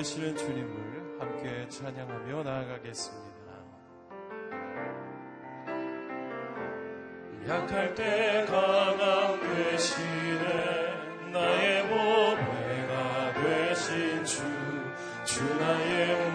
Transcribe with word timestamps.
되시는 0.00 0.34
주님을 0.34 1.20
함께 1.20 1.68
찬양하며 1.68 2.42
나아가겠습니다. 2.42 3.30
약할 7.46 7.94
때 7.94 8.46
강함 8.48 9.40
되시네 9.40 11.32
나의 11.32 11.82
보배가 11.82 13.34
되신 13.42 14.24
주 14.24 14.60
주 15.24 15.44
나의 15.44 16.29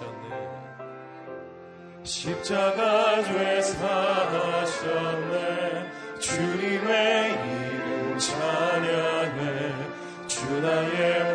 사셨네. 0.00 0.30
십자가 2.02 3.22
죄 3.22 3.60
사하셨네. 3.60 5.28
주님의 6.18 7.32
이름 7.32 8.18
찬양해. 8.18 9.74
주 10.26 10.60
나의 10.60 11.29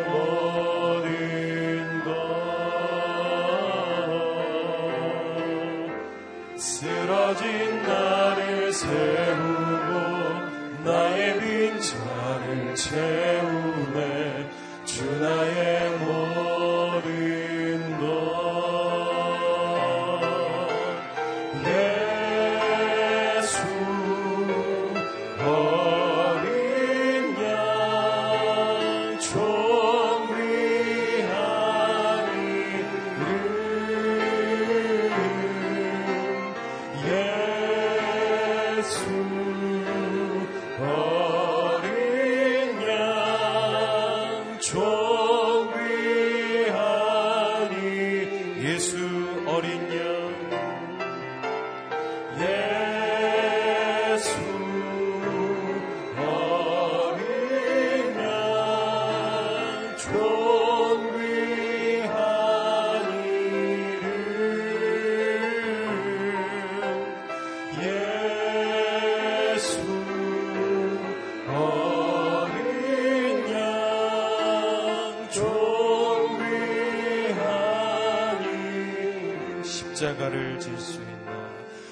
십자가를 79.96 80.60
질 80.60 80.76
수 80.78 81.00
있나? 81.00 81.48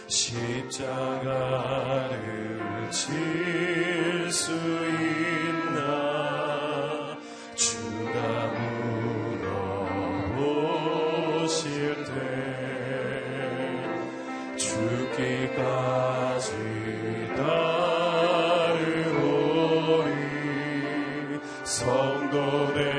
십자가를 0.09 1.41
질 2.91 4.31
수 4.31 4.53
있나? 5.73 5.89
주가 7.55 8.53
물어보실 10.37 12.05
때 12.05 12.13
죽기까지 14.59 16.51
따르오리 17.35 19.01
성도되 21.65 22.94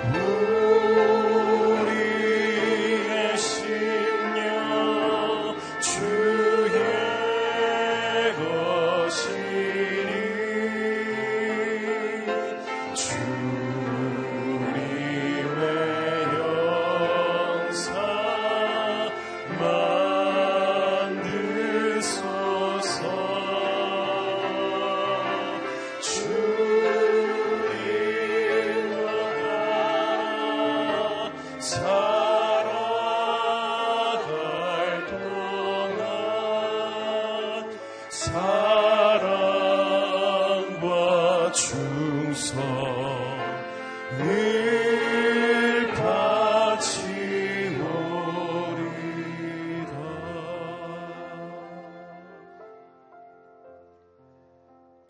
Whoa. 0.00 0.37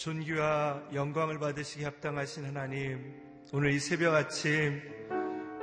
존귀와 0.08 0.84
영광을 0.94 1.38
받으시기 1.38 1.84
합당하신 1.84 2.46
하나님, 2.46 3.12
오늘 3.52 3.72
이 3.72 3.78
새벽 3.78 4.14
아침 4.14 4.80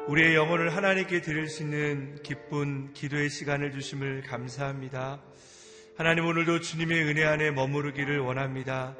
우리의 0.08 0.36
영혼을 0.36 0.76
하나님께 0.76 1.22
드릴 1.22 1.50
수 1.50 1.64
있는 1.64 2.22
기쁜 2.22 2.94
기도의 2.94 3.32
시간을 3.32 3.72
주심을 3.72 4.22
감사합니다. 4.22 5.20
하나님 5.98 6.28
오늘도 6.28 6.60
주님의 6.60 7.06
은혜 7.06 7.24
안에 7.24 7.50
머무르기를 7.50 8.20
원합니다. 8.20 8.96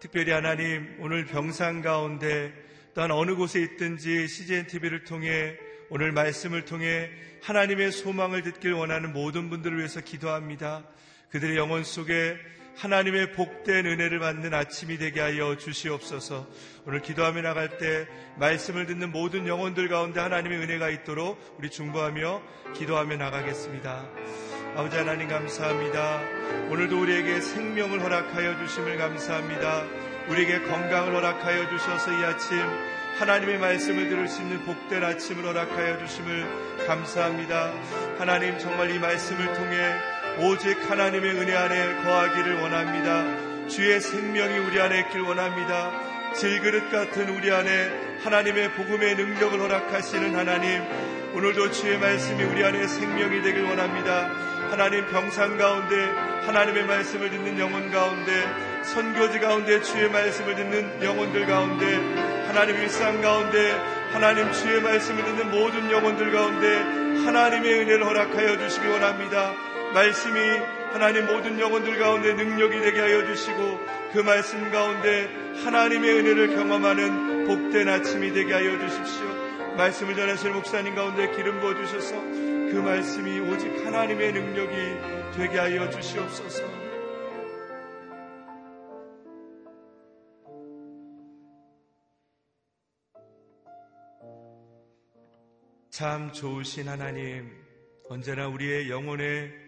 특별히 0.00 0.32
하나님 0.32 0.96
오늘 1.00 1.26
병상 1.26 1.82
가운데 1.82 2.54
또한 2.94 3.10
어느 3.10 3.34
곳에 3.34 3.60
있든지 3.60 4.26
CGN 4.26 4.66
TV를 4.66 5.04
통해 5.04 5.58
오늘 5.90 6.10
말씀을 6.12 6.64
통해 6.64 7.10
하나님의 7.42 7.92
소망을 7.92 8.42
듣길 8.42 8.72
원하는 8.72 9.12
모든 9.12 9.50
분들을 9.50 9.76
위해서 9.76 10.00
기도합니다. 10.00 10.88
그들의 11.28 11.58
영혼 11.58 11.84
속에 11.84 12.38
하나님의 12.76 13.32
복된 13.32 13.86
은혜를 13.86 14.18
받는 14.18 14.52
아침이 14.52 14.98
되게 14.98 15.20
하여 15.20 15.56
주시옵소서. 15.56 16.46
오늘 16.84 17.00
기도하며 17.00 17.40
나갈 17.40 17.78
때 17.78 18.06
말씀을 18.38 18.86
듣는 18.86 19.12
모든 19.12 19.46
영혼들 19.46 19.88
가운데 19.88 20.20
하나님의 20.20 20.58
은혜가 20.58 20.90
있도록 20.90 21.38
우리 21.58 21.70
중보하며 21.70 22.42
기도하며 22.74 23.16
나가겠습니다. 23.16 24.06
아버지 24.76 24.96
하나님 24.96 25.26
감사합니다. 25.28 26.20
오늘도 26.68 27.00
우리에게 27.00 27.40
생명을 27.40 28.02
허락하여 28.02 28.58
주심을 28.58 28.98
감사합니다. 28.98 29.84
우리에게 30.28 30.60
건강을 30.60 31.14
허락하여 31.14 31.70
주셔서 31.70 32.12
이 32.12 32.24
아침 32.24 32.58
하나님의 33.18 33.58
말씀을 33.58 34.10
들을 34.10 34.28
수 34.28 34.42
있는 34.42 34.62
복된 34.66 35.02
아침을 35.02 35.46
허락하여 35.46 35.98
주심을 36.00 36.86
감사합니다. 36.86 37.72
하나님 38.18 38.58
정말 38.58 38.90
이 38.90 38.98
말씀을 38.98 39.54
통해 39.54 40.15
오직 40.38 40.78
하나님의 40.90 41.30
은혜 41.30 41.54
안에 41.54 42.02
거하기를 42.02 42.60
원합니다. 42.60 43.68
주의 43.68 43.98
생명이 44.00 44.58
우리 44.58 44.78
안에 44.78 45.00
있길 45.00 45.22
원합니다. 45.22 45.90
질그릇 46.34 46.90
같은 46.90 47.30
우리 47.30 47.50
안에 47.50 48.18
하나님의 48.22 48.72
복음의 48.72 49.16
능력을 49.16 49.58
허락하시는 49.58 50.36
하나님, 50.36 50.82
오늘도 51.34 51.70
주의 51.70 51.98
말씀이 51.98 52.44
우리 52.44 52.62
안에 52.62 52.86
생명이 52.86 53.40
되길 53.40 53.62
원합니다. 53.64 54.30
하나님 54.70 55.06
병상 55.06 55.56
가운데 55.56 55.96
하나님의 56.44 56.84
말씀을 56.84 57.30
듣는 57.30 57.58
영혼 57.58 57.90
가운데 57.90 58.32
선교지 58.82 59.40
가운데 59.40 59.80
주의 59.80 60.10
말씀을 60.10 60.54
듣는 60.54 61.02
영혼들 61.02 61.46
가운데 61.46 61.96
하나님 62.46 62.76
일상 62.76 63.22
가운데 63.22 63.72
하나님 64.12 64.52
주의 64.52 64.82
말씀을 64.82 65.24
듣는 65.24 65.50
모든 65.50 65.90
영혼들 65.90 66.30
가운데 66.30 67.24
하나님의 67.24 67.80
은혜를 67.80 68.04
허락하여 68.04 68.58
주시기 68.58 68.86
원합니다. 68.86 69.65
말씀이 69.96 70.38
하나님 70.92 71.24
모든 71.24 71.58
영혼들 71.58 71.98
가운데 71.98 72.34
능력이 72.34 72.80
되게 72.80 73.00
하여 73.00 73.24
주시고 73.24 73.80
그 74.12 74.18
말씀 74.18 74.70
가운데 74.70 75.26
하나님의 75.64 76.18
은혜를 76.18 76.54
경험하는 76.54 77.46
복된 77.46 77.88
아침이 77.88 78.30
되게 78.34 78.52
하여 78.52 78.78
주십시오. 78.78 79.26
말씀을 79.78 80.14
전하실 80.14 80.52
목사님 80.52 80.94
가운데 80.94 81.34
기름 81.34 81.60
부어 81.60 81.74
주셔서 81.74 82.20
그 82.20 82.74
말씀이 82.84 83.40
오직 83.48 83.68
하나님의 83.86 84.34
능력이 84.34 85.34
되게 85.34 85.58
하여 85.58 85.88
주시옵소서. 85.88 86.64
참 95.88 96.30
좋으신 96.32 96.86
하나님, 96.86 97.50
언제나 98.10 98.46
우리의 98.48 98.90
영혼에 98.90 99.65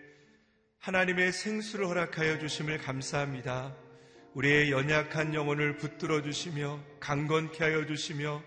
하나님의 0.81 1.33
생수를 1.33 1.87
허락하여 1.87 2.39
주심을 2.39 2.79
감사합니다. 2.79 3.75
우리의 4.35 4.71
연약한 4.71 5.35
영혼을 5.35 5.77
붙들어 5.77 6.23
주시며 6.23 6.81
강건케 7.01 7.63
하여 7.65 7.85
주시며 7.85 8.43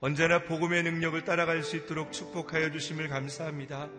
언제나 0.00 0.42
복음의 0.44 0.82
능력을 0.82 1.22
따라갈 1.24 1.62
수 1.62 1.76
있도록 1.76 2.12
축복하여 2.12 2.72
주심을 2.72 3.08
감사합니다. 3.08 3.90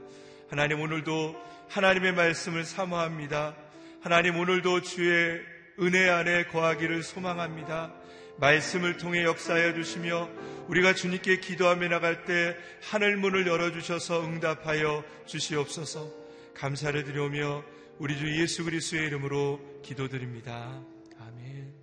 하나님 0.49 0.81
오늘도 0.81 1.35
하나님의 1.69 2.13
말씀을 2.13 2.65
사모합니다. 2.65 3.55
하나님 4.01 4.39
오늘도 4.39 4.81
주의 4.81 5.39
은혜 5.79 6.09
안에 6.09 6.45
거하기를 6.45 7.03
소망합니다. 7.03 7.93
말씀을 8.38 8.97
통해 8.97 9.23
역사하여 9.23 9.73
주시며 9.75 10.29
우리가 10.67 10.95
주님께 10.95 11.39
기도하며 11.39 11.88
나갈 11.89 12.25
때 12.25 12.57
하늘 12.81 13.15
문을 13.15 13.45
열어 13.47 13.71
주셔서 13.71 14.25
응답하여 14.25 15.03
주시옵소서 15.27 16.11
감사를 16.55 17.03
드려오며 17.03 17.75
우리 17.97 18.18
주 18.18 18.30
예수 18.42 18.65
그리스도의 18.65 19.07
이름으로 19.07 19.81
기도드립니다. 19.81 20.83
아멘. 21.18 21.74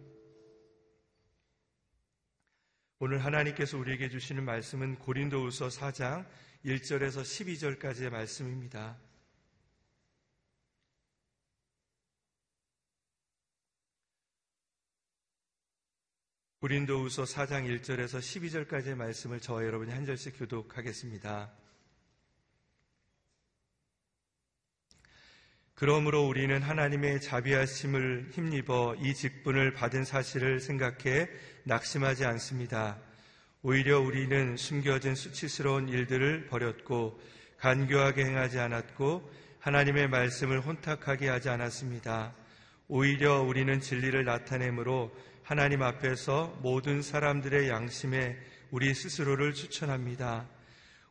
오늘 2.99 3.25
하나님께서 3.25 3.79
우리에게 3.79 4.11
주시는 4.11 4.45
말씀은 4.45 4.99
고린도후서 4.99 5.69
4장 5.69 6.27
1절에서 6.67 7.23
12절까지의 7.23 8.11
말씀입니다. 8.11 8.99
고린도후서 16.61 17.23
4장 17.25 17.65
1절에서 17.81 18.19
12절까지의 18.19 18.97
말씀을 18.97 19.41
저와 19.41 19.65
여러분이 19.65 19.91
한 19.91 20.05
절씩 20.05 20.39
교독하겠습니다. 20.39 21.62
그러므로 25.75 26.27
우리는 26.27 26.61
하나님의 26.61 27.21
자비하심을 27.21 28.29
힘입어 28.33 28.97
이 29.01 29.15
직분을 29.15 29.73
받은 29.75 30.05
사실을 30.05 30.61
생각해 30.61 31.29
낙심하지 31.65 32.25
않습니다. 32.25 32.99
오히려 33.63 34.01
우리는 34.01 34.57
숨겨진 34.57 35.15
수치스러운 35.15 35.89
일들을 35.89 36.47
버렸고 36.47 37.21
간교하게 37.59 38.25
행하지 38.25 38.59
않았고 38.59 39.31
하나님의 39.61 40.09
말씀을 40.09 40.61
혼탁하게 40.61 41.29
하지 41.29 41.49
않았습니다. 41.49 42.35
오히려 42.89 43.41
우리는 43.41 43.81
진리를 43.81 44.25
나타내므로 44.25 45.15
하나님 45.43 45.83
앞에서 45.83 46.59
모든 46.61 47.03
사람들의 47.03 47.69
양심에 47.69 48.37
우리 48.71 48.93
스스로를 48.95 49.55
추천합니다. 49.55 50.49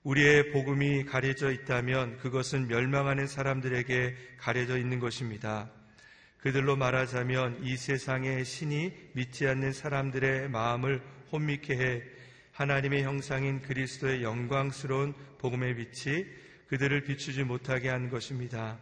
우리의 0.03 0.51
복음이 0.51 1.05
가려져 1.05 1.51
있다면 1.51 2.17
그것은 2.17 2.67
멸망하는 2.67 3.27
사람들에게 3.27 4.15
가려져 4.38 4.77
있는 4.77 5.00
것입니다. 5.00 5.70
그들로 6.39 6.75
말하자면 6.75 7.60
이 7.63 7.77
세상의 7.77 8.43
신이 8.43 9.12
믿지 9.13 9.48
않는 9.48 9.74
사람들의 9.74 10.50
마음을 10.50 11.03
혼미케 11.31 11.74
해 11.75 12.01
하나님의 12.53 13.03
형상인 13.03 13.62
그리스도의 13.62 14.24
영광스러운 14.24 15.13
복음의 15.38 15.75
빛이 15.75 16.25
그들을 16.67 17.03
비추지 17.03 17.43
못하게 17.43 17.89
한 17.89 18.10
것입니다. 18.10 18.79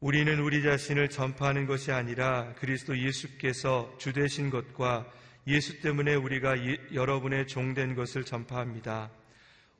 우리는 0.00 0.40
우리 0.40 0.62
자신을 0.62 1.10
전파하는 1.10 1.66
것이 1.66 1.92
아니라 1.92 2.54
그리스도 2.54 2.98
예수께서 2.98 3.94
주되신 3.98 4.50
것과 4.50 5.06
예수 5.46 5.80
때문에 5.80 6.14
우리가 6.14 6.56
여러분의 6.92 7.46
종된 7.46 7.94
것을 7.94 8.24
전파합니다. 8.24 9.10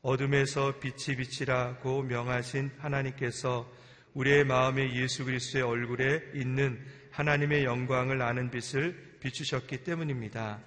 어둠에서 0.03 0.79
빛이 0.79 1.17
빛이라고 1.17 2.03
명하신 2.03 2.71
하나님께서 2.79 3.71
우리의 4.15 4.45
마음에 4.45 4.95
예수 4.95 5.25
그리스도의 5.25 5.63
얼굴에 5.63 6.23
있는 6.35 6.83
하나님의 7.11 7.65
영광을 7.65 8.23
아는 8.23 8.51
빛을 8.51 9.19
비추셨기 9.21 9.85
때문입니다. 9.85 10.61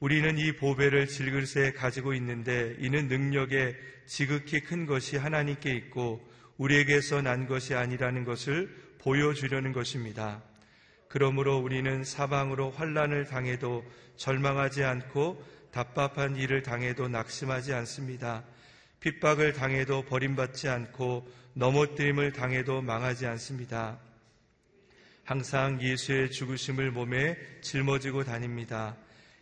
우리는 0.00 0.38
이 0.38 0.52
보배를 0.52 1.06
질그릇에 1.06 1.72
가지고 1.72 2.14
있는데 2.14 2.76
이는 2.78 3.08
능력에 3.08 3.76
지극히 4.06 4.60
큰 4.60 4.86
것이 4.86 5.16
하나님께 5.16 5.74
있고 5.74 6.26
우리에게서 6.56 7.22
난 7.22 7.46
것이 7.46 7.74
아니라는 7.74 8.24
것을 8.24 8.74
보여주려는 8.98 9.72
것입니다. 9.72 10.42
그러므로 11.08 11.58
우리는 11.58 12.02
사방으로 12.04 12.70
환란을 12.70 13.26
당해도 13.26 13.84
절망하지 14.16 14.82
않고 14.82 15.42
답답한 15.74 16.36
일을 16.36 16.62
당해도 16.62 17.08
낙심하지 17.08 17.74
않습니다. 17.74 18.44
핍박을 19.00 19.54
당해도 19.54 20.02
버림받지 20.04 20.68
않고 20.68 21.28
넘어뜨림을 21.54 22.32
당해도 22.32 22.80
망하지 22.80 23.26
않습니다. 23.26 23.98
항상 25.24 25.82
예수의 25.82 26.30
죽으심을 26.30 26.92
몸에 26.92 27.36
짊어지고 27.60 28.22
다닙니다. 28.22 28.96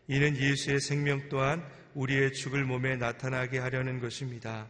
이는 0.08 0.34
예수의 0.34 0.80
생명 0.80 1.28
또한 1.28 1.62
우리의 1.92 2.32
죽을 2.32 2.64
몸에 2.64 2.96
나타나게 2.96 3.58
하려는 3.58 4.00
것입니다. 4.00 4.68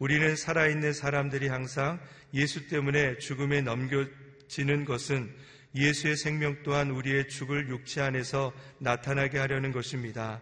우리는 0.00 0.34
살아있는 0.34 0.92
사람들이 0.92 1.46
항상 1.46 2.00
예수 2.34 2.66
때문에 2.66 3.18
죽음에 3.18 3.60
넘겨지는 3.60 4.84
것은 4.84 5.32
예수의 5.76 6.16
생명 6.16 6.56
또한 6.64 6.90
우리의 6.90 7.28
죽을 7.28 7.68
육체 7.68 8.00
안에서 8.00 8.52
나타나게 8.80 9.38
하려는 9.38 9.70
것입니다. 9.70 10.40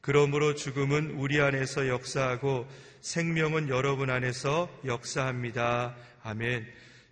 그러므로 0.00 0.54
죽음은 0.54 1.12
우리 1.12 1.40
안에서 1.40 1.88
역사하고 1.88 2.66
생명은 3.00 3.68
여러분 3.68 4.10
안에서 4.10 4.68
역사합니다. 4.84 5.96
아멘. 6.22 6.66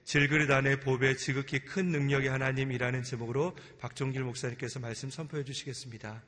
질그릇 0.04 0.50
안에 0.50 0.80
보배 0.80 1.16
지극히 1.16 1.58
큰 1.58 1.86
능력의 1.88 2.30
하나님이라는 2.30 3.02
제목으로 3.02 3.54
박종길 3.78 4.22
목사님께서 4.22 4.80
말씀 4.80 5.10
선포해 5.10 5.44
주시겠습니다. 5.44 6.22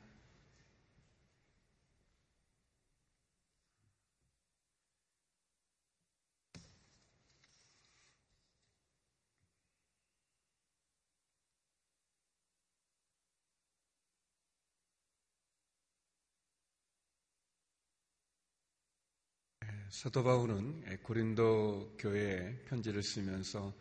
사도 19.91 20.23
바울은 20.23 20.85
고린도 21.03 21.97
교회에 21.99 22.55
편지를 22.69 23.03
쓰면서 23.03 23.73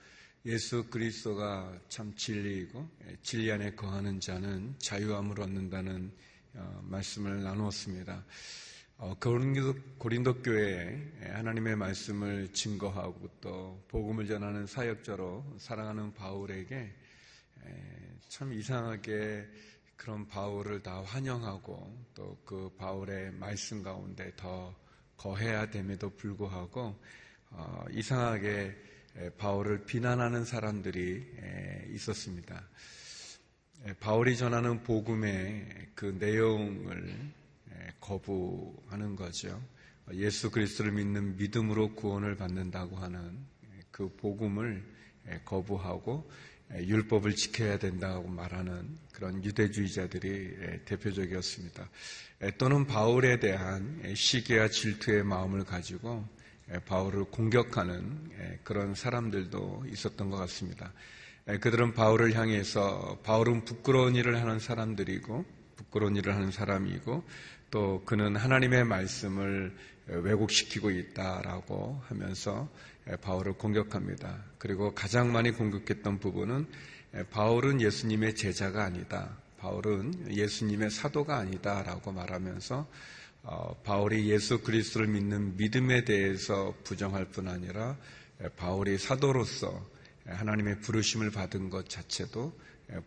예수 0.45 0.90
그리스도가 0.90 1.73
참 1.88 2.12
진리이고 2.17 2.85
진리 3.23 3.52
안에 3.52 3.76
거하는 3.76 4.19
자는 4.19 4.75
자유함을 4.81 5.40
얻는다는 5.40 6.12
어, 6.55 6.81
말씀을 6.83 7.45
나누었습니다. 7.45 8.25
어, 8.99 9.14
고린도, 9.21 9.75
고린도 9.99 10.43
교회에 10.43 11.31
하나님의 11.33 11.76
말씀을 11.76 12.52
증거하고 12.52 13.29
또 13.40 13.81
복음을 13.87 14.26
전하는 14.26 14.67
사역자로 14.67 15.59
살아가는 15.61 16.12
바울에게 16.12 16.93
참 18.29 18.52
이상하게 18.52 19.47
그런 19.95 20.26
바울을 20.26 20.83
다 20.83 21.02
환영하고 21.05 22.07
또 22.14 22.37
그 22.45 22.69
바울의 22.76 23.31
말씀 23.35 23.81
가운데 23.81 24.33
더 24.35 24.75
거해야 25.20 25.68
됨에도 25.68 26.08
불구하고 26.16 26.98
어, 27.50 27.84
이상하게 27.90 28.74
바울을 29.36 29.84
비난하는 29.84 30.46
사람들이 30.46 31.26
있었습니다. 31.90 32.66
바울이 33.98 34.38
전하는 34.38 34.82
복음의 34.82 35.88
그 35.94 36.16
내용을 36.18 37.14
거부하는 38.00 39.14
거죠. 39.14 39.60
예수 40.14 40.50
그리스도를 40.50 40.92
믿는 40.92 41.36
믿음으로 41.36 41.94
구원을 41.96 42.36
받는다고 42.36 42.96
하는 42.96 43.36
그 43.90 44.08
복음을 44.16 44.82
거부하고 45.44 46.30
율법을 46.78 47.34
지켜야 47.34 47.78
된다고 47.78 48.28
말하는 48.28 48.88
그런 49.12 49.44
유대주의자들이 49.44 50.84
대표적이었습니다. 50.84 51.88
또는 52.58 52.86
바울에 52.86 53.38
대한 53.38 54.00
시기와 54.14 54.68
질투의 54.68 55.24
마음을 55.24 55.64
가지고 55.64 56.26
바울을 56.86 57.24
공격하는 57.24 58.60
그런 58.62 58.94
사람들도 58.94 59.84
있었던 59.90 60.30
것 60.30 60.36
같습니다. 60.36 60.92
그들은 61.60 61.94
바울을 61.94 62.34
향해서 62.34 63.18
바울은 63.24 63.64
부끄러운 63.64 64.14
일을 64.14 64.40
하는 64.40 64.60
사람들이고 64.60 65.44
부끄러운 65.76 66.16
일을 66.16 66.34
하는 66.34 66.50
사람이고 66.50 67.24
또 67.70 68.02
그는 68.04 68.36
하나님의 68.36 68.84
말씀을 68.84 69.76
왜곡시키고 70.11 70.90
있다라고 70.90 72.02
하면서 72.09 72.69
바울을 73.23 73.55
공격합니다. 73.55 74.45
그리고 74.59 74.95
가장 74.95 75.33
많이 75.33 75.52
공격했던 75.52 76.19
부분은 76.19 76.67
바울은 77.31 77.81
예수님의 77.81 78.35
제자가 78.35 78.85
아니다. 78.85 79.37
바울은 79.59 80.35
예수님의 80.35 80.90
사도가 80.90 81.38
아니다라고 81.38 82.12
말하면서 82.12 82.88
어, 83.43 83.75
바울이 83.85 84.31
예수 84.31 84.61
그리스도를 84.61 85.07
믿는 85.07 85.57
믿음에 85.57 86.05
대해서 86.05 86.75
부정할 86.85 87.26
뿐 87.26 87.49
아니라 87.49 87.97
바울이 88.57 88.99
사도로서 88.99 89.87
하나님의 90.26 90.81
부르심을 90.81 91.31
받은 91.31 91.71
것 91.71 91.88
자체도 91.88 92.52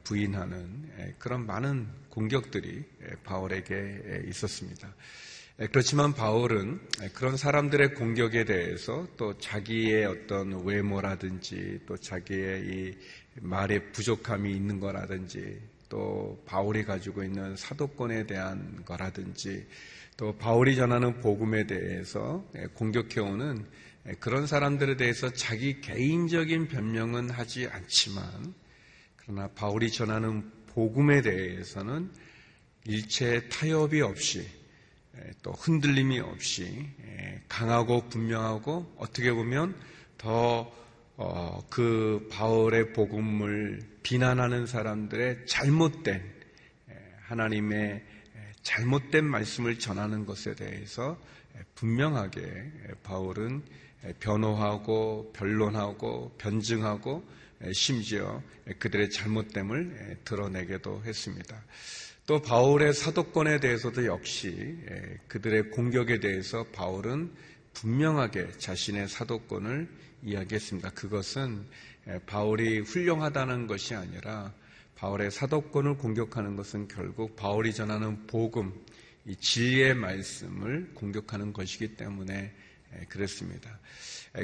부인하는 0.04 1.16
그런 1.20 1.46
많은 1.46 1.88
공격들이 2.10 2.84
바울에게 3.24 4.24
있었습니다. 4.28 4.94
그렇지만 5.56 6.14
바울은 6.14 6.80
그런 7.14 7.38
사람들의 7.38 7.94
공격에 7.94 8.44
대해서 8.44 9.08
또 9.18 9.38
자기의 9.38 10.06
어떤 10.06 10.66
외모라든지 10.66 11.80
또 11.86 11.96
자기의 11.96 12.66
이 12.66 12.96
말에 13.40 13.92
부족함이 13.92 14.52
있는 14.52 14.80
거라든지 14.80 15.62
또 15.90 16.42
바울이 16.48 16.84
가지고 16.86 17.24
있는 17.24 17.56
사도권에 17.56 18.26
대한 18.26 18.84
거라든지 18.84 19.68
또 20.18 20.36
바울이 20.38 20.76
전하는 20.76 21.20
복음에 21.22 21.68
대해서 21.68 22.44
공격해오는 22.74 23.64
그런 24.20 24.48
사람들에 24.48 24.98
대해서 24.98 25.32
자기 25.32 25.82
개인적인 25.82 26.68
변명은 26.68 27.30
하지 27.30 27.68
않지만 27.68 28.56
그러나 29.18 29.48
바울이 29.50 29.92
전하는 29.92 30.50
복음에 30.66 31.22
대해서는 31.22 32.10
일체 32.86 33.48
타협이 33.50 34.02
없이 34.02 34.63
또 35.44 35.52
흔들림이 35.52 36.20
없이 36.20 36.90
강하고 37.48 38.10
분명하고 38.10 38.96
어떻게 38.98 39.32
보면 39.32 39.76
더그 40.18 40.72
어, 41.18 41.64
바울의 42.32 42.94
복음을 42.94 43.82
비난하는 44.02 44.66
사람들의 44.66 45.46
잘못된 45.46 46.34
하나님의 47.28 48.04
잘못된 48.64 49.26
말씀을 49.26 49.78
전하는 49.78 50.26
것에 50.26 50.56
대해서 50.56 51.20
분명하게 51.76 52.72
바울은 53.04 53.64
변호하고 54.20 55.32
변론하고 55.34 56.36
변증하고 56.38 57.24
심지어 57.74 58.42
그들의 58.80 59.10
잘못됨을 59.12 60.22
드러내기도 60.26 61.04
했습니다. 61.06 61.64
또 62.26 62.42
바울의 62.42 62.94
사도권에 62.94 63.60
대해서도 63.60 64.06
역시 64.06 64.78
그들의 65.28 65.72
공격에 65.72 66.22
대해서 66.22 66.64
바울은 66.72 67.34
분명하게 67.74 68.52
자신의 68.58 69.10
사도권을 69.10 69.90
이야기했습니다. 70.24 70.92
그것은 70.92 71.66
바울이 72.26 72.80
훌륭하다는 72.80 73.68
것이 73.68 73.94
아니라 73.94 74.54
바울의 74.96 75.32
사도권을 75.32 75.98
공격하는 75.98 76.56
것은 76.56 76.88
결국 76.88 77.36
바울이 77.36 77.74
전하는 77.74 78.26
복음, 78.26 78.74
이 79.26 79.36
진리의 79.36 79.94
말씀을 79.96 80.92
공격하는 80.94 81.52
것이기 81.52 81.96
때문에 81.96 82.54
그랬습니다. 83.10 83.80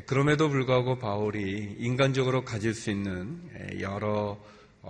그럼에도 0.05 0.49
불구하고 0.49 0.99
바울이 0.99 1.77
인간적으로 1.79 2.43
가질 2.43 2.73
수 2.73 2.91
있는 2.91 3.39
여러 3.79 4.37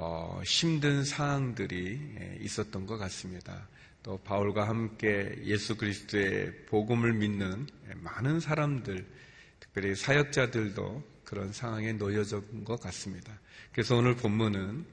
어, 0.02 0.42
힘든 0.46 1.04
상황들이 1.04 2.40
있었던 2.40 2.86
것 2.86 2.98
같습니다. 3.00 3.68
또 4.02 4.18
바울과 4.20 4.66
함께 4.66 5.38
예수 5.44 5.76
그리스도의 5.76 6.68
복음을 6.68 7.12
믿는 7.12 7.68
많은 7.96 8.40
사람들, 8.40 9.06
특별히 9.60 9.96
사역자들도 9.96 11.04
그런 11.26 11.52
상황에 11.52 11.92
놓여진 11.92 12.64
것 12.64 12.80
같습니다. 12.80 13.38
그래서 13.74 13.98
오늘 13.98 14.16
본문은 14.16 14.86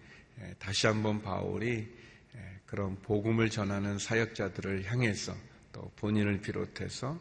다시 0.58 0.88
한번 0.88 1.22
바울이 1.22 1.86
그런 2.66 2.96
복음을 2.96 3.48
전하는 3.48 4.00
사역자들을 4.00 4.90
향해서 4.90 5.36
또 5.72 5.88
본인을 5.94 6.40
비롯해서 6.40 7.16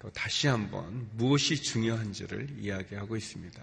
또 0.00 0.10
다시 0.10 0.48
한번 0.48 1.08
무엇이 1.12 1.62
중요한지를 1.62 2.56
이야기하고 2.58 3.16
있습니다. 3.16 3.62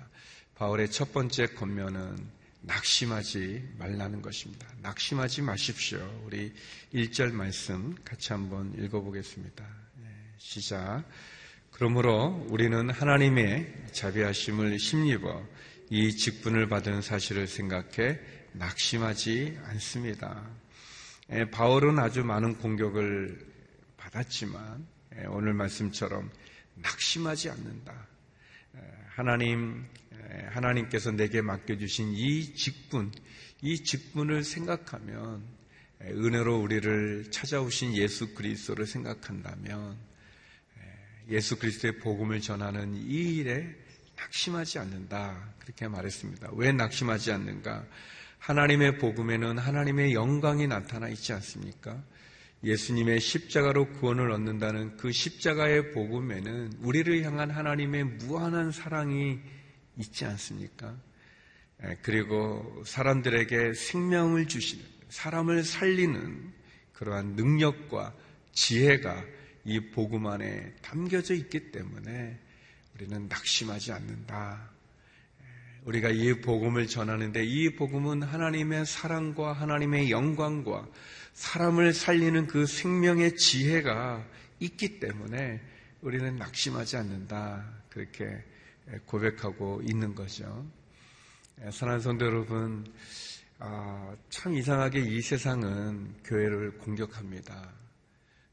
바울의 0.55 0.91
첫 0.91 1.11
번째 1.11 1.47
권면은 1.47 2.44
낙심하지 2.65 3.75
말라는 3.77 4.21
것입니다. 4.21 4.67
낙심하지 4.81 5.41
마십시오. 5.43 5.99
우리 6.25 6.53
1절 6.93 7.31
말씀 7.31 7.95
같이 8.03 8.33
한번 8.33 8.73
읽어보겠습니다. 8.77 9.65
시작. 10.37 11.03
그러므로 11.71 12.45
우리는 12.49 12.89
하나님의 12.89 13.87
자비하심을 13.91 14.77
힘입어 14.77 15.45
이 15.89 16.15
직분을 16.15 16.67
받은 16.67 17.01
사실을 17.01 17.47
생각해 17.47 18.19
낙심하지 18.53 19.59
않습니다. 19.65 20.49
예, 21.31 21.49
바울은 21.49 21.99
아주 21.99 22.23
많은 22.23 22.55
공격을 22.57 23.45
받았지만 23.97 24.87
예, 25.17 25.25
오늘 25.25 25.53
말씀처럼 25.53 26.31
낙심하지 26.75 27.49
않는다. 27.49 28.07
예, 28.75 28.79
하나님 29.09 29.85
하나님께서 30.49 31.11
내게 31.11 31.41
맡겨주신 31.41 32.13
이 32.13 32.53
직분, 32.55 33.11
이 33.61 33.83
직분을 33.83 34.43
생각하면 34.43 35.43
은혜로 36.01 36.59
우리를 36.59 37.31
찾아오신 37.31 37.95
예수 37.95 38.33
그리스도를 38.33 38.85
생각한다면 38.85 39.97
예수 41.29 41.57
그리스도의 41.57 41.99
복음을 41.99 42.41
전하는 42.41 42.95
이 42.95 43.37
일에 43.37 43.75
낙심하지 44.15 44.79
않는다. 44.79 45.53
그렇게 45.59 45.87
말했습니다. 45.87 46.51
왜 46.53 46.71
낙심하지 46.71 47.31
않는가? 47.31 47.85
하나님의 48.39 48.99
복음에는 48.99 49.57
하나님의 49.57 50.13
영광이 50.13 50.67
나타나 50.67 51.09
있지 51.09 51.33
않습니까? 51.33 52.01
예수님의 52.63 53.19
십자가로 53.19 53.89
구원을 53.93 54.31
얻는다는 54.31 54.97
그 54.97 55.11
십자가의 55.11 55.91
복음에는 55.91 56.73
우리를 56.79 57.23
향한 57.23 57.51
하나님의 57.51 58.03
무한한 58.03 58.71
사랑이 58.71 59.39
있지 59.97 60.25
않습니까? 60.25 60.95
그리고 62.01 62.83
사람들에게 62.85 63.73
생명을 63.73 64.47
주시는, 64.47 64.85
사람을 65.09 65.63
살리는 65.63 66.53
그러한 66.93 67.35
능력과 67.35 68.13
지혜가 68.53 69.23
이 69.65 69.91
복음 69.91 70.27
안에 70.27 70.73
담겨져 70.81 71.33
있기 71.33 71.71
때문에 71.71 72.39
우리는 72.95 73.27
낙심하지 73.27 73.91
않는다. 73.91 74.69
우리가 75.83 76.09
이 76.09 76.41
복음을 76.41 76.87
전하는데 76.87 77.43
이 77.43 77.75
복음은 77.75 78.23
하나님의 78.23 78.85
사랑과 78.85 79.53
하나님의 79.53 80.09
영광과 80.09 80.87
사람을 81.33 81.93
살리는 81.93 82.47
그 82.47 82.65
생명의 82.65 83.35
지혜가 83.35 84.25
있기 84.59 84.99
때문에 84.99 85.61
우리는 86.01 86.37
낙심하지 86.37 86.97
않는다. 86.97 87.69
그렇게 87.89 88.43
고백하고 89.05 89.81
있는 89.83 90.13
거죠. 90.15 90.65
사랑하는 91.71 92.01
성도 92.01 92.25
여러분, 92.25 92.85
아, 93.59 94.15
참 94.29 94.53
이상하게 94.53 94.99
이 94.99 95.21
세상은 95.21 96.13
교회를 96.23 96.77
공격합니다. 96.79 97.71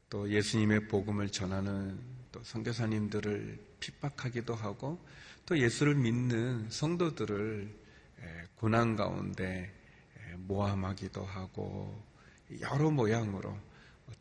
또 0.09 0.29
예수님의 0.29 0.87
복음을 0.87 1.29
전하는 1.29 1.99
또 2.31 2.41
선교사님들을 2.43 3.59
핍박하기도 3.79 4.55
하고 4.55 4.99
또 5.45 5.57
예수를 5.57 5.95
믿는 5.95 6.69
성도들을 6.69 7.83
고난 8.55 8.95
가운데 8.95 9.73
모함하기도 10.37 11.23
하고 11.23 12.01
여러 12.61 12.89
모양으로 12.89 13.57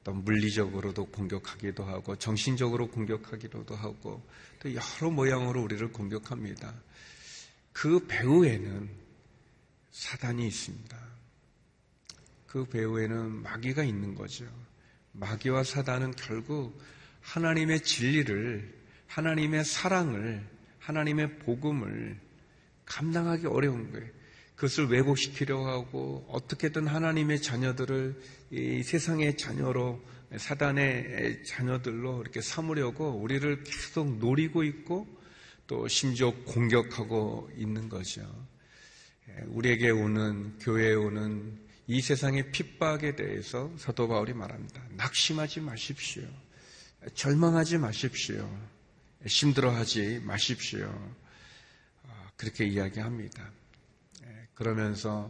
어떤 0.00 0.24
물리적으로도 0.24 1.06
공격하기도 1.06 1.84
하고 1.84 2.16
정신적으로 2.16 2.88
공격하기도 2.88 3.74
하고 3.74 4.26
또 4.60 4.74
여러 4.74 5.10
모양으로 5.10 5.62
우리를 5.62 5.92
공격합니다. 5.92 6.74
그 7.72 8.06
배후에는 8.06 8.88
사단이 9.90 10.46
있습니다. 10.46 10.96
그 12.46 12.64
배후에는 12.66 13.42
마귀가 13.42 13.84
있는 13.84 14.14
거죠. 14.14 14.46
마귀와 15.12 15.64
사단은 15.64 16.12
결국 16.12 16.78
하나님의 17.20 17.82
진리를, 17.82 18.74
하나님의 19.06 19.64
사랑을, 19.64 20.46
하나님의 20.78 21.38
복음을 21.38 22.18
감당하기 22.84 23.46
어려운 23.46 23.90
거예요. 23.92 24.21
그것을 24.56 24.86
왜곡시키려 24.86 25.66
하고 25.66 26.24
어떻게든 26.28 26.86
하나님의 26.86 27.42
자녀들을 27.42 28.20
이 28.52 28.82
세상의 28.82 29.36
자녀로 29.36 30.00
사단의 30.36 31.44
자녀들로 31.44 32.22
이렇게 32.22 32.40
삼으려고 32.40 33.10
우리를 33.10 33.64
계속 33.64 34.18
노리고 34.18 34.62
있고 34.64 35.06
또 35.66 35.88
심지어 35.88 36.32
공격하고 36.44 37.50
있는 37.56 37.88
거죠. 37.88 38.22
우리에게 39.46 39.90
오는 39.90 40.58
교회에 40.58 40.94
오는 40.94 41.58
이 41.86 42.00
세상의 42.00 42.52
핍박에 42.52 43.16
대해서 43.16 43.70
사도 43.76 44.08
바울이 44.08 44.32
말합니다. 44.32 44.82
낙심하지 44.96 45.60
마십시오. 45.60 46.22
절망하지 47.14 47.78
마십시오. 47.78 48.48
힘들어하지 49.26 50.20
마십시오. 50.24 50.86
아, 52.04 52.30
그렇게 52.36 52.66
이야기합니다. 52.66 53.50
그러면서 54.62 55.28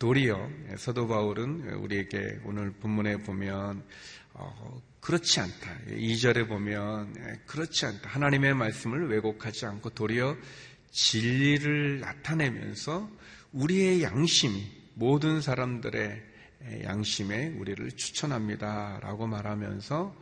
도리어 0.00 0.50
사도 0.76 1.06
바울은 1.06 1.74
우리에게 1.74 2.40
오늘 2.44 2.72
본문에 2.72 3.18
보면 3.18 3.84
어, 4.32 4.82
그렇지 5.00 5.38
않다. 5.38 5.78
2절에 5.90 6.48
보면 6.48 7.14
그렇지 7.46 7.86
않다. 7.86 8.08
하나님의 8.10 8.54
말씀을 8.54 9.08
왜곡하지 9.10 9.66
않고 9.66 9.90
도리어 9.90 10.36
진리를 10.90 12.00
나타내면서 12.00 13.08
우리의 13.52 14.02
양심이 14.02 14.72
모든 14.94 15.40
사람들의 15.40 16.22
양심에 16.82 17.54
우리를 17.56 17.92
추천합니다. 17.92 18.98
라고 19.02 19.28
말하면서 19.28 20.16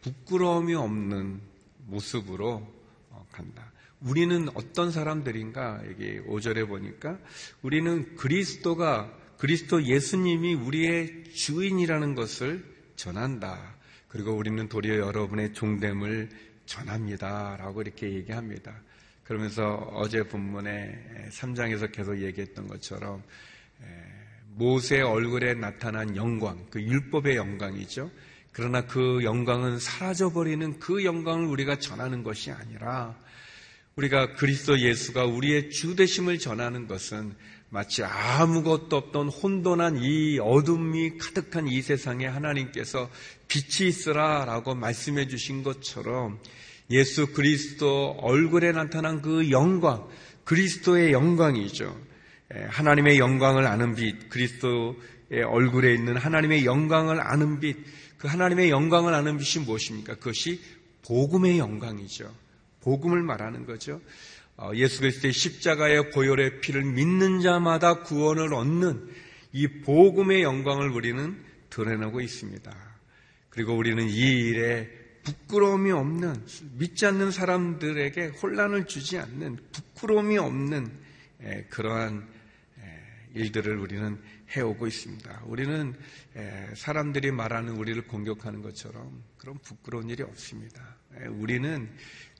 부끄러움이 0.00 0.74
없는 0.74 1.42
모습으로 1.88 2.66
어, 3.10 3.26
간다. 3.30 3.70
우리는 4.00 4.48
어떤 4.54 4.92
사람들인가? 4.92 5.82
여기 5.88 6.20
5절에 6.20 6.68
보니까 6.68 7.18
우리는 7.62 8.14
그리스도가 8.16 9.12
그리스도 9.38 9.84
예수님이 9.84 10.54
우리의 10.54 11.24
주인이라는 11.34 12.14
것을 12.14 12.64
전한다. 12.96 13.76
그리고 14.08 14.32
우리는 14.32 14.68
도리어 14.68 14.98
여러분의 14.98 15.52
종됨을 15.52 16.28
전합니다. 16.66 17.56
라고 17.58 17.82
이렇게 17.82 18.12
얘기합니다. 18.12 18.72
그러면서 19.24 19.74
어제 19.92 20.22
본문에 20.22 21.28
3장에서 21.30 21.92
계속 21.92 22.18
얘기했던 22.20 22.66
것처럼 22.68 23.22
모세 24.54 25.00
얼굴에 25.00 25.54
나타난 25.54 26.16
영광, 26.16 26.66
그 26.70 26.82
율법의 26.82 27.36
영광이죠. 27.36 28.10
그러나 28.52 28.86
그 28.86 29.22
영광은 29.22 29.78
사라져버리는 29.78 30.78
그 30.80 31.04
영광을 31.04 31.46
우리가 31.46 31.78
전하는 31.78 32.22
것이 32.22 32.50
아니라 32.50 33.16
우리가 33.98 34.34
그리스도 34.34 34.78
예수가 34.78 35.24
우리의 35.24 35.70
주되심을 35.70 36.38
전하는 36.38 36.86
것은 36.86 37.34
마치 37.68 38.04
아무것도 38.04 38.96
없던 38.96 39.28
혼돈한 39.28 39.98
이 40.00 40.38
어둠이 40.38 41.18
가득한 41.18 41.66
이 41.66 41.82
세상에 41.82 42.24
하나님께서 42.26 43.10
빛이 43.48 43.88
있으라 43.88 44.44
라고 44.44 44.76
말씀해 44.76 45.26
주신 45.26 45.64
것처럼 45.64 46.38
예수 46.92 47.32
그리스도 47.32 48.16
얼굴에 48.20 48.70
나타난 48.70 49.20
그 49.20 49.50
영광, 49.50 50.06
그리스도의 50.44 51.12
영광이죠. 51.12 52.00
하나님의 52.68 53.18
영광을 53.18 53.66
아는 53.66 53.96
빛, 53.96 54.28
그리스도의 54.30 55.42
얼굴에 55.44 55.92
있는 55.92 56.16
하나님의 56.16 56.64
영광을 56.64 57.20
아는 57.20 57.58
빛, 57.58 57.76
그 58.16 58.28
하나님의 58.28 58.70
영광을 58.70 59.12
아는 59.12 59.38
빛이 59.38 59.64
무엇입니까? 59.64 60.14
그것이 60.14 60.60
복음의 61.02 61.58
영광이죠. 61.58 62.47
복음을 62.88 63.22
말하는 63.22 63.66
거죠. 63.66 64.00
어, 64.56 64.70
예수 64.74 65.00
그리스도의 65.00 65.34
십자가의 65.34 66.10
보혈의 66.10 66.62
피를 66.62 66.84
믿는 66.84 67.40
자마다 67.42 68.02
구원을 68.02 68.54
얻는 68.54 69.10
이 69.52 69.68
복음의 69.82 70.42
영광을 70.42 70.88
우리는 70.88 71.38
드러내고 71.68 72.22
있습니다. 72.22 72.74
그리고 73.50 73.76
우리는 73.76 74.08
이 74.08 74.20
일에 74.20 74.88
부끄러움이 75.22 75.90
없는 75.92 76.46
믿지 76.78 77.04
않는 77.04 77.30
사람들에게 77.30 78.28
혼란을 78.42 78.86
주지 78.86 79.18
않는 79.18 79.58
부끄러움이 79.72 80.38
없는 80.38 80.90
그러한 81.68 82.26
일들을 83.34 83.76
우리는 83.76 84.18
해오고 84.56 84.86
있습니다. 84.86 85.42
우리는 85.44 85.94
사람들이 86.74 87.32
말하는 87.32 87.74
우리를 87.74 88.06
공격하는 88.06 88.62
것처럼 88.62 89.22
그런 89.36 89.58
부끄러운 89.58 90.08
일이 90.08 90.22
없습니다. 90.22 90.96
우리는 91.30 91.90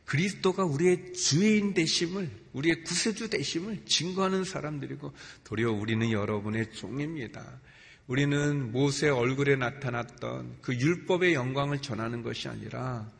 그리스도가 0.08 0.64
우리의 0.64 1.12
주인 1.12 1.74
되심을, 1.74 2.30
우리의 2.54 2.82
구세주 2.82 3.28
되심을 3.28 3.84
증거하는 3.84 4.42
사람들이고 4.42 5.12
도리어 5.44 5.70
우리는 5.72 6.10
여러분의 6.10 6.72
종입니다. 6.72 7.60
우리는 8.06 8.72
모세 8.72 9.10
얼굴에 9.10 9.56
나타났던 9.56 10.60
그 10.62 10.74
율법의 10.74 11.34
영광을 11.34 11.82
전하는 11.82 12.22
것이 12.22 12.48
아니라 12.48 13.12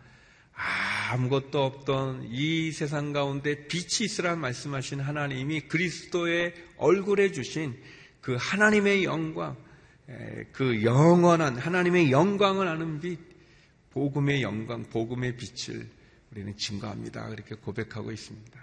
아무것도 1.11 1.63
없던 1.63 2.29
이 2.31 2.73
세상 2.73 3.13
가운데 3.13 3.67
빛이 3.69 4.07
있으라 4.07 4.37
말씀하신 4.37 5.01
하나님이 5.01 5.69
그리스도의 5.69 6.55
얼굴에 6.79 7.33
주신 7.33 7.77
그 8.23 8.35
하나님의 8.41 9.05
영광, 9.05 9.59
그 10.53 10.83
영원한 10.83 11.59
하나님의 11.59 12.11
영광을 12.11 12.67
아는 12.67 12.99
빛, 12.99 13.19
복음의 13.91 14.41
영광, 14.41 14.85
복음의 14.85 15.37
빛을 15.37 15.98
우리는 16.39 16.57
증거합니다. 16.57 17.29
그렇게 17.31 17.57
고백하고 17.57 18.13
있습니다. 18.13 18.61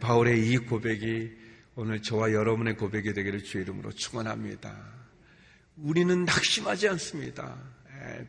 바울의 0.00 0.48
이 0.48 0.56
고백이 0.58 1.32
오늘 1.74 2.00
저와 2.00 2.32
여러분의 2.32 2.76
고백이 2.76 3.12
되기를 3.12 3.42
주의 3.42 3.64
이름으로 3.64 3.90
축원합니다. 3.90 4.72
우리는 5.78 6.24
낙심하지 6.24 6.88
않습니다. 6.90 7.58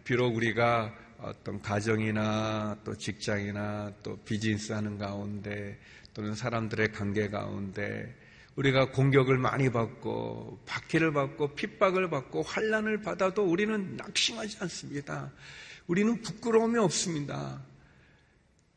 비록 0.04 0.36
우리가 0.36 0.92
어떤 1.20 1.62
가정이나 1.62 2.80
또 2.84 2.98
직장이나 2.98 3.94
또 4.02 4.18
비즈니스 4.26 4.74
하는 4.74 4.98
가운데 4.98 5.80
또는 6.16 6.34
사람들의 6.34 6.94
관계 6.94 7.30
가운데 7.30 8.16
우리가 8.56 8.90
공격을 8.90 9.38
많이 9.38 9.72
받고 9.72 10.64
박해를 10.66 11.14
받고 11.14 11.54
핍박을 11.54 12.10
받고 12.10 12.42
환란을 12.42 13.02
받아도 13.02 13.44
우리는 13.44 13.96
낙심하지 13.98 14.58
않습니다. 14.62 15.32
우리는 15.86 16.20
부끄러움이 16.24 16.80
없습니다. 16.80 17.62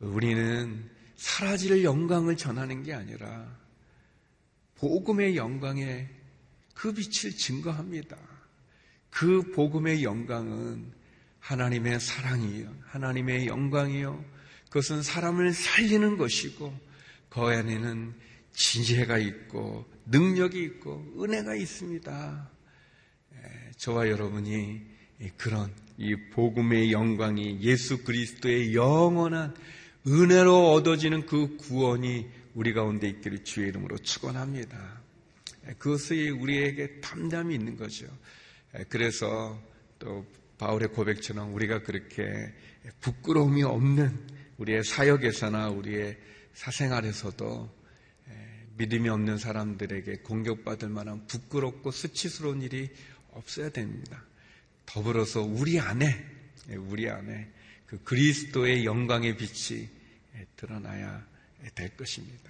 우리는 0.01 0.89
사라질 1.15 1.83
영광을 1.83 2.35
전하는 2.35 2.83
게 2.83 2.93
아니라 2.93 3.47
복음의 4.75 5.37
영광에 5.37 6.09
그 6.73 6.91
빛을 6.93 7.37
증거합니다. 7.37 8.17
그 9.11 9.51
복음의 9.51 10.03
영광은 10.03 10.91
하나님의 11.39 11.99
사랑이요. 11.99 12.73
하나님의 12.85 13.47
영광이요. 13.47 14.25
그것은 14.65 15.03
사람을 15.03 15.53
살리는 15.53 16.17
것이고, 16.17 16.73
그 17.29 17.41
안에는 17.41 18.13
지혜가 18.53 19.17
있고 19.19 19.87
능력이 20.07 20.61
있고 20.63 21.13
은혜가 21.19 21.55
있습니다. 21.55 22.49
저와 23.77 24.09
여러분이 24.09 24.81
그런 25.37 25.73
이 25.97 26.15
복음의 26.31 26.91
영광이 26.91 27.59
예수 27.61 28.03
그리스도의 28.03 28.73
영원한 28.75 29.55
은혜로 30.07 30.73
얻어지는 30.73 31.25
그 31.25 31.57
구원이 31.57 32.27
우리 32.53 32.73
가운데 32.73 33.07
있기를 33.07 33.43
주의 33.43 33.69
이름으로 33.69 33.97
축원합니다. 33.99 35.01
그것이 35.77 36.29
우리에게 36.29 37.01
담담이 37.01 37.53
있는 37.53 37.77
거죠. 37.77 38.07
그래서 38.89 39.61
또 39.99 40.25
바울의 40.57 40.89
고백처럼 40.89 41.53
우리가 41.53 41.83
그렇게 41.83 42.53
부끄러움이 43.01 43.63
없는 43.63 44.27
우리의 44.57 44.83
사역에서나 44.83 45.69
우리의 45.69 46.17
사생활에서도 46.53 47.81
믿음이 48.77 49.09
없는 49.09 49.37
사람들에게 49.37 50.17
공격받을 50.17 50.89
만한 50.89 51.27
부끄럽고 51.27 51.91
수치스러운 51.91 52.61
일이 52.63 52.89
없어야 53.31 53.69
됩니다. 53.69 54.23
더불어서 54.85 55.41
우리 55.41 55.79
안에, 55.79 56.25
우리 56.89 57.09
안에 57.09 57.51
그 57.91 58.01
그리스도의 58.05 58.85
영광의 58.85 59.35
빛이 59.35 59.89
드러나야 60.55 61.27
될 61.75 61.97
것입니다. 61.97 62.49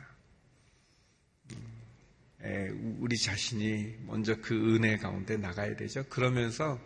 음, 2.44 2.98
우리 3.00 3.18
자신이 3.18 3.96
먼저 4.06 4.40
그 4.40 4.76
은혜 4.76 4.98
가운데 4.98 5.38
나가야 5.38 5.76
되죠. 5.78 6.06
그러면서 6.10 6.80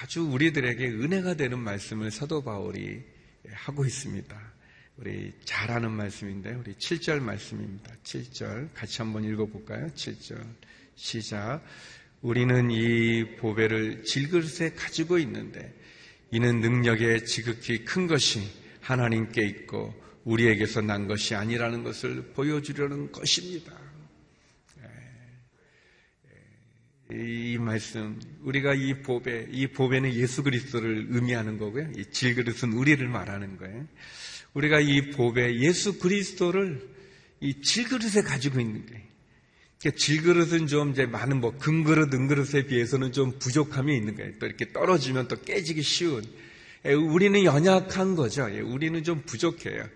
아주 0.00 0.22
우리들에게 0.22 0.82
은혜가 0.88 1.34
되는 1.34 1.58
말씀을 1.58 2.10
사도 2.10 2.42
바울이 2.42 3.04
하고 3.50 3.84
있습니다. 3.84 4.52
우리 4.96 5.34
잘 5.44 5.70
아는 5.70 5.90
말씀인데 5.90 6.54
우리 6.54 6.72
7절 6.72 7.20
말씀입니다. 7.20 7.94
7절 8.02 8.72
같이 8.72 9.02
한번 9.02 9.24
읽어볼까요? 9.24 9.88
7절 9.88 10.42
시작 10.94 11.62
우리는 12.22 12.70
이 12.70 13.36
보배를 13.36 14.04
질그릇에 14.04 14.72
가지고 14.72 15.18
있는데 15.18 15.77
이는 16.30 16.60
능력의 16.60 17.24
지극히 17.24 17.84
큰 17.84 18.06
것이 18.06 18.42
하나님께 18.80 19.46
있고 19.46 19.94
우리에게서 20.24 20.82
난 20.82 21.06
것이 21.08 21.34
아니라는 21.34 21.84
것을 21.84 22.32
보여주려는 22.34 23.12
것입니다. 23.12 23.72
이 27.10 27.56
말씀, 27.58 28.20
우리가 28.42 28.74
이 28.74 29.00
보배, 29.00 29.48
이 29.50 29.68
보배는 29.68 30.12
예수 30.12 30.42
그리스도를 30.42 31.06
의미하는 31.08 31.56
거고요. 31.56 31.90
이 31.96 32.04
질그릇은 32.04 32.74
우리를 32.74 33.06
말하는 33.08 33.56
거예요. 33.56 33.86
우리가 34.52 34.80
이 34.80 35.10
보배 35.12 35.56
예수 35.60 35.98
그리스도를 35.98 36.86
이 37.40 37.62
질그릇에 37.62 38.22
가지고 38.22 38.60
있는. 38.60 38.84
그러니까 38.84 39.07
질그릇은 39.80 40.66
좀 40.66 40.90
이제 40.90 41.06
많은 41.06 41.40
뭐 41.40 41.56
금그릇, 41.56 42.12
은그릇에 42.12 42.66
비해서는 42.66 43.12
좀 43.12 43.38
부족함이 43.38 43.96
있는 43.96 44.16
거예요. 44.16 44.32
또 44.40 44.46
이렇게 44.46 44.72
떨어지면 44.72 45.28
또 45.28 45.40
깨지기 45.40 45.82
쉬운. 45.82 46.24
예, 46.84 46.92
우리는 46.92 47.44
연약한 47.44 48.16
거죠. 48.16 48.48
예, 48.52 48.60
우리는 48.60 49.02
좀 49.04 49.22
부족해요. 49.22 49.88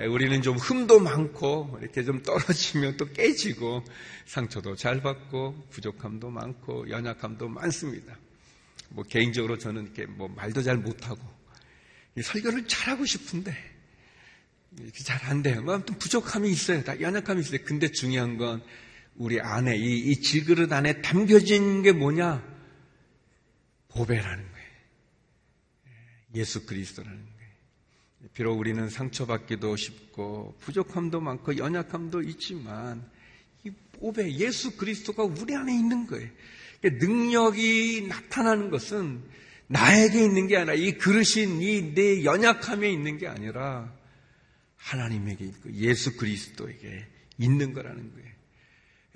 예, 0.00 0.06
우리는 0.06 0.40
좀 0.40 0.56
흠도 0.56 1.00
많고 1.00 1.78
이렇게 1.82 2.04
좀 2.04 2.22
떨어지면 2.22 2.96
또 2.96 3.12
깨지고 3.12 3.84
상처도 4.26 4.76
잘 4.76 5.02
받고 5.02 5.66
부족함도 5.70 6.30
많고 6.30 6.88
연약함도 6.88 7.48
많습니다. 7.48 8.16
뭐 8.90 9.04
개인적으로 9.04 9.58
저는 9.58 9.84
이렇게 9.84 10.06
뭐 10.06 10.28
말도 10.28 10.62
잘 10.62 10.78
못하고 10.78 11.20
설교를 12.20 12.66
잘하고 12.66 13.04
싶은데 13.04 13.54
잘 15.04 15.18
안 15.24 15.42
돼요. 15.42 15.62
뭐 15.62 15.74
아무튼 15.74 15.98
부족함이 15.98 16.50
있어요. 16.50 16.82
다 16.82 16.98
연약함이 16.98 17.40
있어요. 17.40 17.58
근데 17.64 17.90
중요한 17.90 18.38
건 18.38 18.62
우리 19.18 19.40
안에, 19.40 19.76
이, 19.76 20.10
이 20.10 20.20
질그릇 20.20 20.72
안에 20.72 21.02
담겨진 21.02 21.82
게 21.82 21.92
뭐냐? 21.92 22.42
보배라는 23.88 24.44
거예요. 24.44 24.68
예수 26.36 26.64
그리스도라는 26.66 27.18
거예요. 27.18 28.30
비록 28.32 28.58
우리는 28.58 28.88
상처받기도 28.88 29.76
쉽고, 29.76 30.56
부족함도 30.60 31.20
많고, 31.20 31.58
연약함도 31.58 32.22
있지만, 32.22 33.04
이 33.64 33.70
보배, 33.92 34.32
예수 34.34 34.76
그리스도가 34.76 35.24
우리 35.24 35.54
안에 35.54 35.74
있는 35.74 36.06
거예요. 36.06 36.28
그러니까 36.80 37.06
능력이 37.06 38.06
나타나는 38.08 38.70
것은 38.70 39.22
나에게 39.66 40.24
있는 40.24 40.46
게 40.46 40.56
아니라 40.56 40.74
이 40.74 40.92
그릇인 40.96 41.60
이 41.60 41.92
내 41.94 42.24
연약함에 42.24 42.90
있는 42.90 43.18
게 43.18 43.26
아니라 43.26 43.92
하나님에게 44.76 45.44
있고 45.44 45.72
예수 45.74 46.16
그리스도에게 46.16 47.06
있는 47.36 47.72
거라는 47.74 48.12
거예요. 48.14 48.37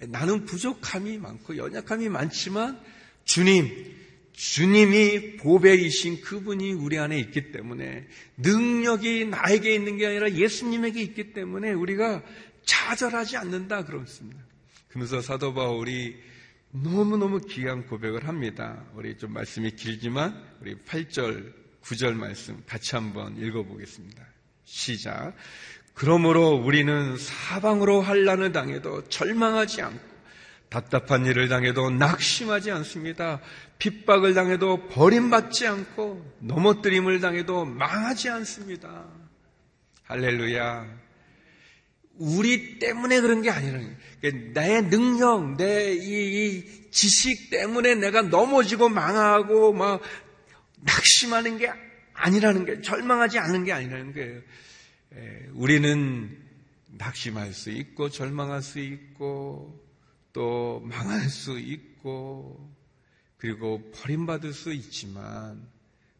나는 0.08 0.44
부족함이 0.44 1.18
많고 1.18 1.56
연약함이 1.56 2.08
많지만 2.08 2.80
주님, 3.24 3.94
주님이 4.32 5.36
보배이신 5.36 6.22
그분이 6.22 6.72
우리 6.72 6.98
안에 6.98 7.18
있기 7.18 7.52
때문에 7.52 8.06
능력이 8.38 9.26
나에게 9.26 9.74
있는 9.74 9.96
게 9.98 10.06
아니라 10.06 10.32
예수님에게 10.32 11.00
있기 11.02 11.32
때문에 11.32 11.72
우리가 11.72 12.22
좌절하지 12.64 13.36
않는다 13.36 13.84
그렇습니다. 13.84 14.42
그러면서 14.88 15.20
사도 15.20 15.54
바울이 15.54 16.16
너무너무 16.70 17.40
귀한 17.40 17.86
고백을 17.86 18.26
합니다. 18.26 18.84
우리 18.94 19.16
좀 19.18 19.32
말씀이 19.32 19.72
길지만 19.72 20.42
우리 20.60 20.74
8절, 20.76 21.52
9절 21.82 22.14
말씀 22.14 22.62
같이 22.66 22.94
한번 22.94 23.36
읽어보겠습니다. 23.36 24.26
시작. 24.64 25.34
그러므로 25.94 26.50
우리는 26.50 27.16
사방으로 27.16 28.00
환란을 28.00 28.52
당해도 28.52 29.08
절망하지 29.08 29.82
않고 29.82 30.12
답답한 30.68 31.26
일을 31.26 31.48
당해도 31.48 31.90
낙심하지 31.90 32.70
않습니다. 32.70 33.40
핍박을 33.78 34.32
당해도 34.32 34.88
버림받지 34.88 35.66
않고 35.66 36.36
넘어뜨림을 36.40 37.20
당해도 37.20 37.66
망하지 37.66 38.30
않습니다. 38.30 39.04
할렐루야. 40.04 40.86
우리 42.18 42.78
때문에 42.78 43.20
그런 43.20 43.42
게 43.42 43.50
아니라는 43.50 43.96
거예요. 44.22 44.52
나의 44.54 44.88
능력, 44.88 45.56
내 45.56 45.92
이 45.94 46.82
지식 46.92 47.50
때문에 47.50 47.94
내가 47.96 48.22
넘어지고 48.22 48.88
망하고 48.90 49.72
막 49.72 50.02
낙심하는 50.82 51.58
게 51.58 51.72
아니라는 52.12 52.66
게 52.66 52.80
절망하지 52.82 53.38
않는 53.38 53.64
게 53.64 53.72
아니라는 53.72 54.12
거예요. 54.14 54.40
우리는 55.52 56.38
낙심할 56.98 57.52
수 57.52 57.70
있고 57.70 58.10
절망할 58.10 58.62
수 58.62 58.78
있고 58.78 59.80
또 60.32 60.80
망할 60.84 61.28
수 61.28 61.58
있고 61.58 62.70
그리고 63.36 63.90
버림받을 63.92 64.52
수 64.52 64.72
있지만 64.72 65.66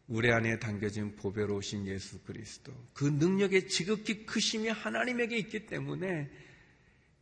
우리 0.09 0.31
안에 0.31 0.59
담겨진 0.59 1.17
보배로우신 1.17 1.87
예수 1.87 2.21
그리스도 2.23 2.73
그 2.93 3.05
능력의 3.05 3.69
지극히 3.69 4.27
크심이 4.27 4.69
하나님에게 4.69 5.37
있기 5.39 5.67
때문에 5.67 6.29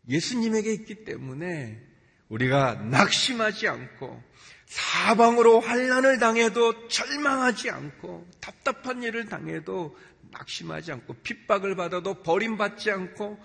예수님에게 0.09 0.73
있기 0.73 1.05
때문에 1.05 1.81
우리가 2.29 2.75
낙심하지 2.75 3.69
않고 3.69 4.23
사방으로 4.67 5.61
환란을 5.61 6.19
당해도 6.19 6.89
절망하지 6.89 7.71
않고 7.71 8.27
답답한 8.41 9.03
일을 9.03 9.27
당해도 9.27 9.97
낙심하지 10.31 10.93
않고 10.93 11.15
핍박을 11.23 11.77
받아도 11.77 12.23
버림받지 12.23 12.91
않고 12.91 13.39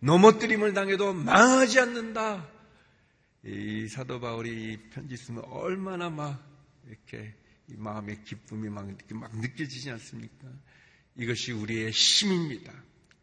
넘어뜨림을 0.00 0.72
당해도 0.72 1.12
망하지 1.12 1.80
않는다. 1.80 2.48
이 3.44 3.88
사도 3.88 4.20
바울이 4.20 4.72
이 4.72 4.76
편지 4.90 5.16
쓰면 5.16 5.44
얼마나 5.46 6.10
막 6.10 6.46
이렇게 6.86 7.34
마음의 7.66 8.24
기쁨이 8.24 8.68
막, 8.68 8.88
막 9.12 9.36
느껴지지 9.38 9.90
않습니까? 9.90 10.48
이것이 11.16 11.52
우리의 11.52 11.90
힘입니다. 11.90 12.72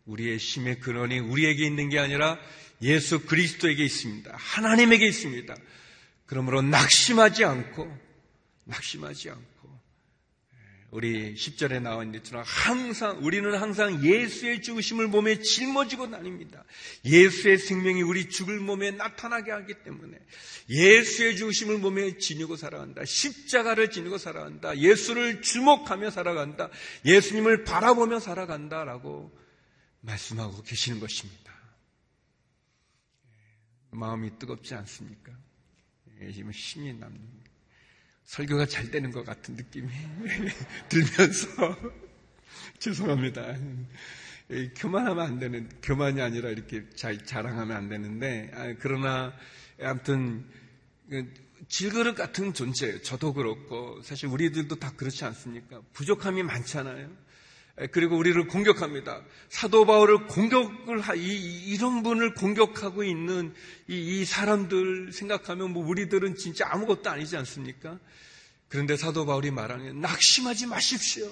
우리의 0.05 0.37
힘의 0.37 0.79
근원이 0.79 1.19
우리에게 1.19 1.65
있는 1.65 1.89
게 1.89 1.99
아니라 1.99 2.39
예수 2.81 3.25
그리스도에게 3.25 3.83
있습니다. 3.83 4.35
하나님에게 4.35 5.05
있습니다. 5.05 5.55
그러므로 6.25 6.61
낙심하지 6.61 7.43
않고, 7.43 7.97
낙심하지 8.65 9.31
않고, 9.31 9.56
우리 10.89 11.35
10절에 11.35 11.81
나와 11.81 12.03
있는 12.03 12.19
것처럼 12.19 12.45
항상, 12.47 13.19
우리는 13.21 13.53
항상 13.53 14.03
예수의 14.03 14.61
죽으심을 14.61 15.07
몸에 15.07 15.41
짊어지고 15.41 16.11
다닙니다. 16.11 16.63
예수의 17.03 17.57
생명이 17.57 18.01
우리 18.03 18.29
죽을 18.29 18.59
몸에 18.59 18.91
나타나게 18.91 19.51
하기 19.51 19.83
때문에 19.83 20.17
예수의 20.69 21.35
죽으심을 21.35 21.79
몸에 21.79 22.17
지니고 22.17 22.55
살아간다. 22.55 23.03
십자가를 23.03 23.91
지니고 23.91 24.17
살아간다. 24.17 24.77
예수를 24.77 25.41
주목하며 25.41 26.09
살아간다. 26.09 26.69
예수님을 27.03 27.65
바라보며 27.65 28.19
살아간다라고 28.19 29.37
말씀하고 29.99 30.63
계시는 30.63 31.01
것입니다. 31.01 31.53
마음이 33.91 34.39
뜨겁지 34.39 34.73
않습니까? 34.75 35.33
예, 36.21 36.31
지금 36.31 36.51
힘이 36.51 36.93
납니다. 36.93 37.46
설교가 38.27 38.65
잘 38.65 38.91
되는 38.91 39.11
것 39.11 39.25
같은 39.25 39.55
느낌이 39.55 39.87
들면서 40.89 41.77
죄송합니다. 42.77 43.55
교만하면 44.75 45.25
안 45.25 45.39
되는, 45.39 45.69
교만이 45.81 46.21
아니라 46.21 46.49
이렇게 46.49 46.89
자, 46.95 47.17
자랑하면 47.17 47.75
안 47.75 47.89
되는데, 47.89 48.51
아, 48.53 48.73
그러나, 48.79 49.33
아무튼, 49.81 50.45
그 51.09 51.33
질그릇 51.67 52.15
같은 52.15 52.53
존재예요. 52.53 53.01
저도 53.01 53.33
그렇고, 53.33 54.01
사실 54.03 54.27
우리들도 54.27 54.75
다 54.75 54.93
그렇지 54.95 55.25
않습니까? 55.25 55.81
부족함이 55.93 56.43
많잖아요. 56.43 57.09
그리고 57.91 58.17
우리를 58.17 58.47
공격합니다. 58.47 59.21
사도 59.49 59.85
바울을 59.85 60.25
공격을 60.25 60.99
하, 60.99 61.13
이, 61.13 61.65
이런 61.67 62.01
분을 62.01 62.33
공격하고 62.33 63.03
있는 63.03 63.53
이, 63.87 64.21
이 64.21 64.25
사람들 64.25 65.11
생각하면 65.11 65.73
뭐 65.73 65.85
우리들은 65.87 66.35
진짜 66.35 66.67
아무것도 66.71 67.09
아니지 67.09 67.37
않습니까? 67.37 67.99
그런데 68.67 68.97
사도 68.97 69.27
바울이 69.27 69.51
말하는 69.51 70.01
낙심하지 70.01 70.65
마십시오. 70.65 71.31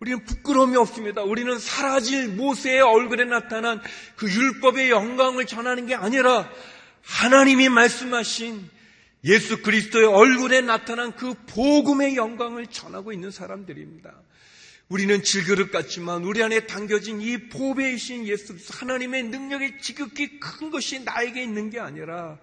우리는 0.00 0.24
부끄러움이 0.24 0.74
없습니다. 0.76 1.22
우리는 1.22 1.58
사라질 1.58 2.28
모세의 2.28 2.80
얼굴에 2.80 3.26
나타난 3.26 3.80
그 4.16 4.30
율법의 4.30 4.90
영광을 4.90 5.44
전하는 5.44 5.86
게 5.86 5.94
아니라 5.94 6.50
하나님이 7.02 7.68
말씀하신 7.68 8.70
예수 9.24 9.62
그리스도의 9.62 10.06
얼굴에 10.06 10.62
나타난 10.62 11.14
그 11.14 11.34
복음의 11.46 12.16
영광을 12.16 12.66
전하고 12.66 13.12
있는 13.12 13.30
사람들입니다. 13.30 14.14
우리는 14.88 15.22
질그릇 15.22 15.70
같지만 15.70 16.24
우리 16.24 16.42
안에 16.42 16.66
담겨진 16.66 17.20
이 17.20 17.48
보배이신 17.48 18.26
예수 18.26 18.54
하나님의 18.70 19.24
능력이 19.24 19.78
지극히 19.80 20.38
큰 20.38 20.70
것이 20.70 21.00
나에게 21.00 21.42
있는 21.42 21.70
게 21.70 21.80
아니라 21.80 22.38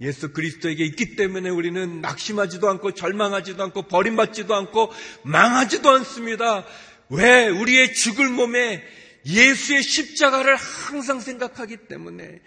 예수 0.00 0.32
그리스도에게 0.32 0.84
있기 0.86 1.14
때문에 1.14 1.50
우리는 1.50 2.00
낙심하지도 2.00 2.68
않고 2.68 2.94
절망하지도 2.94 3.62
않고 3.62 3.82
버림받지도 3.82 4.54
않고 4.54 4.92
망하지도 5.22 5.88
않습니다. 5.90 6.66
왜? 7.10 7.48
우리의 7.48 7.94
죽을 7.94 8.28
몸에 8.28 8.82
예수의 9.24 9.82
십자가를 9.82 10.56
항상 10.56 11.20
생각하기 11.20 11.88
때문에 11.88 12.40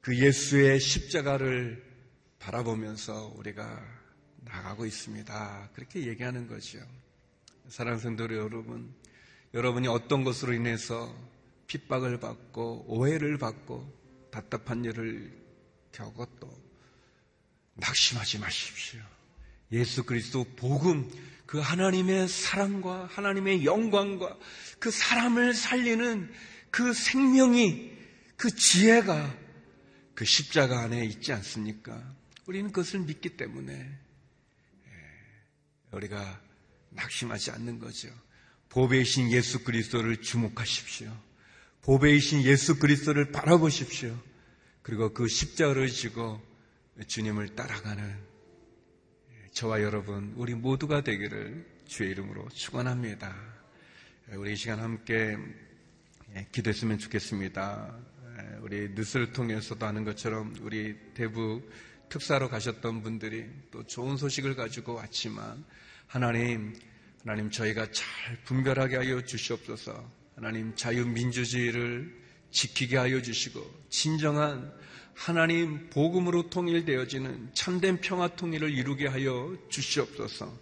그 0.00 0.16
예수의 0.16 0.80
십자가를 0.80 1.84
바라보면서 2.38 3.34
우리가 3.36 3.84
나가고 4.44 4.86
있습니다. 4.86 5.70
그렇게 5.74 6.06
얘기하는 6.06 6.46
거죠. 6.46 6.78
사랑하는 7.68 8.00
성도 8.00 8.24
여러분, 8.24 8.94
여러분이 9.52 9.88
어떤 9.88 10.24
것으로 10.24 10.52
인해서 10.52 11.14
핍박을 11.66 12.20
받고 12.20 12.84
오해를 12.86 13.38
받고 13.38 13.92
답답한 14.30 14.84
일을 14.84 15.32
겪어도 15.92 16.50
낙심하지 17.74 18.38
마십시오. 18.38 19.00
예수 19.72 20.04
그리스도 20.04 20.44
복음 20.56 21.10
그 21.44 21.58
하나님의 21.58 22.28
사랑과 22.28 23.06
하나님의 23.06 23.64
영광과 23.64 24.36
그 24.78 24.90
사람을 24.90 25.54
살리는 25.54 26.32
그 26.70 26.92
생명이 26.92 27.92
그 28.36 28.54
지혜가 28.54 29.36
그 30.14 30.24
십자가 30.24 30.80
안에 30.80 31.04
있지 31.04 31.32
않습니까? 31.32 32.14
우리는 32.46 32.70
그것을 32.70 33.00
믿기 33.00 33.36
때문에 33.36 33.72
예, 33.72 34.90
우리가 35.90 36.45
낙심하지 36.96 37.52
않는 37.52 37.78
거죠. 37.78 38.08
보배이신 38.70 39.30
예수 39.30 39.62
그리스도를 39.64 40.20
주목하십시오. 40.22 41.10
보배이신 41.82 42.42
예수 42.42 42.78
그리스도를 42.78 43.30
바라보십시오. 43.30 44.18
그리고 44.82 45.12
그 45.14 45.28
십자가를 45.28 45.88
지고 45.88 46.40
주님을 47.06 47.54
따라가는 47.54 48.26
저와 49.52 49.82
여러분, 49.82 50.34
우리 50.36 50.54
모두가 50.54 51.02
되기를 51.02 51.64
주의 51.86 52.10
이름으로 52.10 52.48
축원합니다. 52.50 53.34
우리 54.32 54.52
이 54.52 54.56
시간 54.56 54.80
함께 54.80 55.38
기도했으면 56.52 56.98
좋겠습니다. 56.98 57.96
우리 58.60 58.90
뉴스를 58.90 59.32
통해서도 59.32 59.86
하는 59.86 60.04
것처럼 60.04 60.54
우리 60.60 60.98
대부 61.14 61.62
특사로 62.08 62.50
가셨던 62.50 63.02
분들이 63.02 63.48
또 63.70 63.86
좋은 63.86 64.16
소식을 64.16 64.56
가지고 64.56 64.94
왔지만 64.94 65.64
하나님, 66.06 66.74
하나님 67.24 67.50
저희가 67.50 67.90
잘 67.90 68.06
분별하게 68.44 68.96
하여 68.96 69.24
주시옵소서. 69.24 70.08
하나님 70.36 70.74
자유민주주의를 70.76 72.26
지키게 72.50 72.96
하여 72.96 73.20
주시고 73.20 73.60
진정한 73.88 74.72
하나님 75.14 75.88
복음으로 75.90 76.50
통일되어지는 76.50 77.50
참된 77.54 78.00
평화 78.00 78.28
통일을 78.28 78.70
이루게 78.70 79.06
하여 79.08 79.56
주시옵소서. 79.68 80.56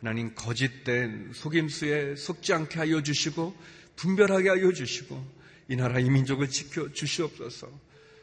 하나님 0.00 0.34
거짓된 0.34 1.32
속임수에 1.34 2.16
속지 2.16 2.52
않게 2.54 2.78
하여 2.78 3.02
주시고 3.02 3.54
분별하게 3.96 4.48
하여 4.48 4.72
주시고 4.72 5.38
이 5.68 5.76
나라 5.76 6.00
이 6.00 6.08
민족을 6.08 6.48
지켜 6.48 6.90
주시옵소서. 6.92 7.68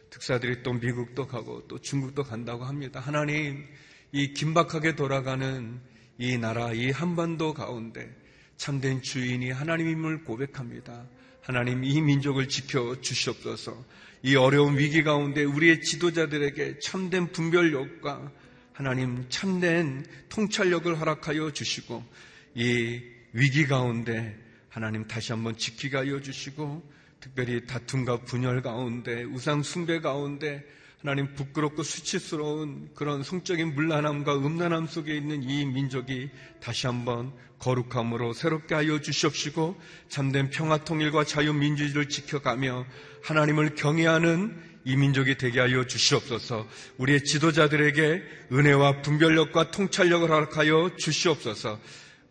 특사들이 0.10 0.64
또 0.64 0.74
미국도 0.74 1.28
가고 1.28 1.68
또 1.68 1.80
중국도 1.80 2.24
간다고 2.24 2.66
합니다. 2.66 3.00
하나님 3.00 3.66
이 4.12 4.34
긴박하게 4.34 4.96
돌아가는 4.96 5.80
이 6.18 6.38
나라, 6.38 6.72
이 6.72 6.92
한반도 6.92 7.54
가운데 7.54 8.10
참된 8.58 9.02
주인이 9.02 9.52
하나님임을 9.52 10.24
고백합니다. 10.24 11.06
하나님 11.42 11.84
이 11.84 12.02
민족을 12.02 12.48
지켜 12.48 13.00
주시옵소서. 13.02 13.84
이 14.24 14.36
어려운 14.36 14.78
위기 14.78 15.04
가운데 15.04 15.44
우리의 15.44 15.82
지도자들에게 15.82 16.80
참된 16.80 17.32
분별력과 17.32 18.32
하나님 18.74 19.26
참된 19.30 20.06
통찰력을 20.30 21.00
허락하여 21.00 21.52
주시고 21.52 22.04
이 22.56 23.02
위기 23.34 23.68
가운데 23.68 24.38
하나님 24.70 25.06
다시 25.08 25.32
한번 25.32 25.56
지키게 25.58 25.98
하여 25.98 26.22
주시고 26.22 26.84
특별히 27.20 27.66
다툼과 27.66 28.22
분열 28.24 28.62
가운데 28.62 29.24
우상 29.24 29.64
숭배 29.64 30.00
가운데 30.00 30.66
하나님 31.06 31.36
부끄럽고 31.36 31.84
수치스러운 31.84 32.90
그런 32.96 33.22
성적인 33.22 33.76
물란함과 33.76 34.38
음란함 34.38 34.88
속에 34.88 35.16
있는 35.16 35.44
이 35.44 35.64
민족이 35.64 36.32
다시 36.60 36.88
한번 36.88 37.32
거룩함으로 37.60 38.34
새롭게 38.34 38.74
하여 38.74 39.00
주시옵시고 39.00 39.80
참된 40.10 40.50
평화 40.50 40.78
통일과 40.78 41.24
자유 41.24 41.54
민주주의를 41.54 42.10
지켜가며 42.10 42.88
하나님을 43.22 43.76
경외하는 43.76 44.60
이 44.84 44.96
민족이 44.96 45.38
되게 45.38 45.60
하여 45.60 45.86
주시옵소서 45.86 46.68
우리의 46.98 47.24
지도자들에게 47.24 48.24
은혜와 48.52 49.04
분별력과 49.04 49.70
통찰력을 49.70 50.28
허락하여 50.28 50.96
주시옵소서 50.98 51.80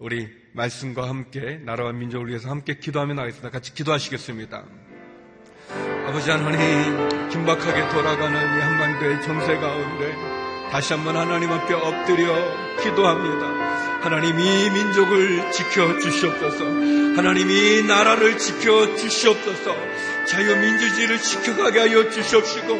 우리 0.00 0.28
말씀과 0.52 1.08
함께 1.08 1.60
나라와 1.64 1.92
민족을 1.92 2.28
위해서 2.28 2.50
함께 2.50 2.78
기도하며 2.78 3.14
나가겠습니다. 3.14 3.50
같이 3.50 3.72
기도하시겠습니다. 3.72 4.64
아버지 6.06 6.30
하나님 6.30 7.28
긴박하게 7.28 7.88
돌아가는 7.88 8.56
이 8.56 8.60
한반도의 8.60 9.22
정세 9.22 9.56
가운데 9.56 10.14
다시 10.70 10.92
한번 10.92 11.16
하나님 11.16 11.50
앞에 11.50 11.72
엎드려 11.72 12.34
기도합니다. 12.82 13.46
하나님 14.02 14.38
이 14.38 14.70
민족을 14.70 15.50
지켜 15.50 15.98
주시옵소서. 15.98 16.64
하나님 17.16 17.50
이 17.50 17.82
나라를 17.84 18.36
지켜 18.36 18.94
주시옵소서. 18.96 19.74
자유민주주의를 20.26 21.18
지켜가게 21.18 21.78
하여 21.78 22.10
주시옵시고 22.10 22.74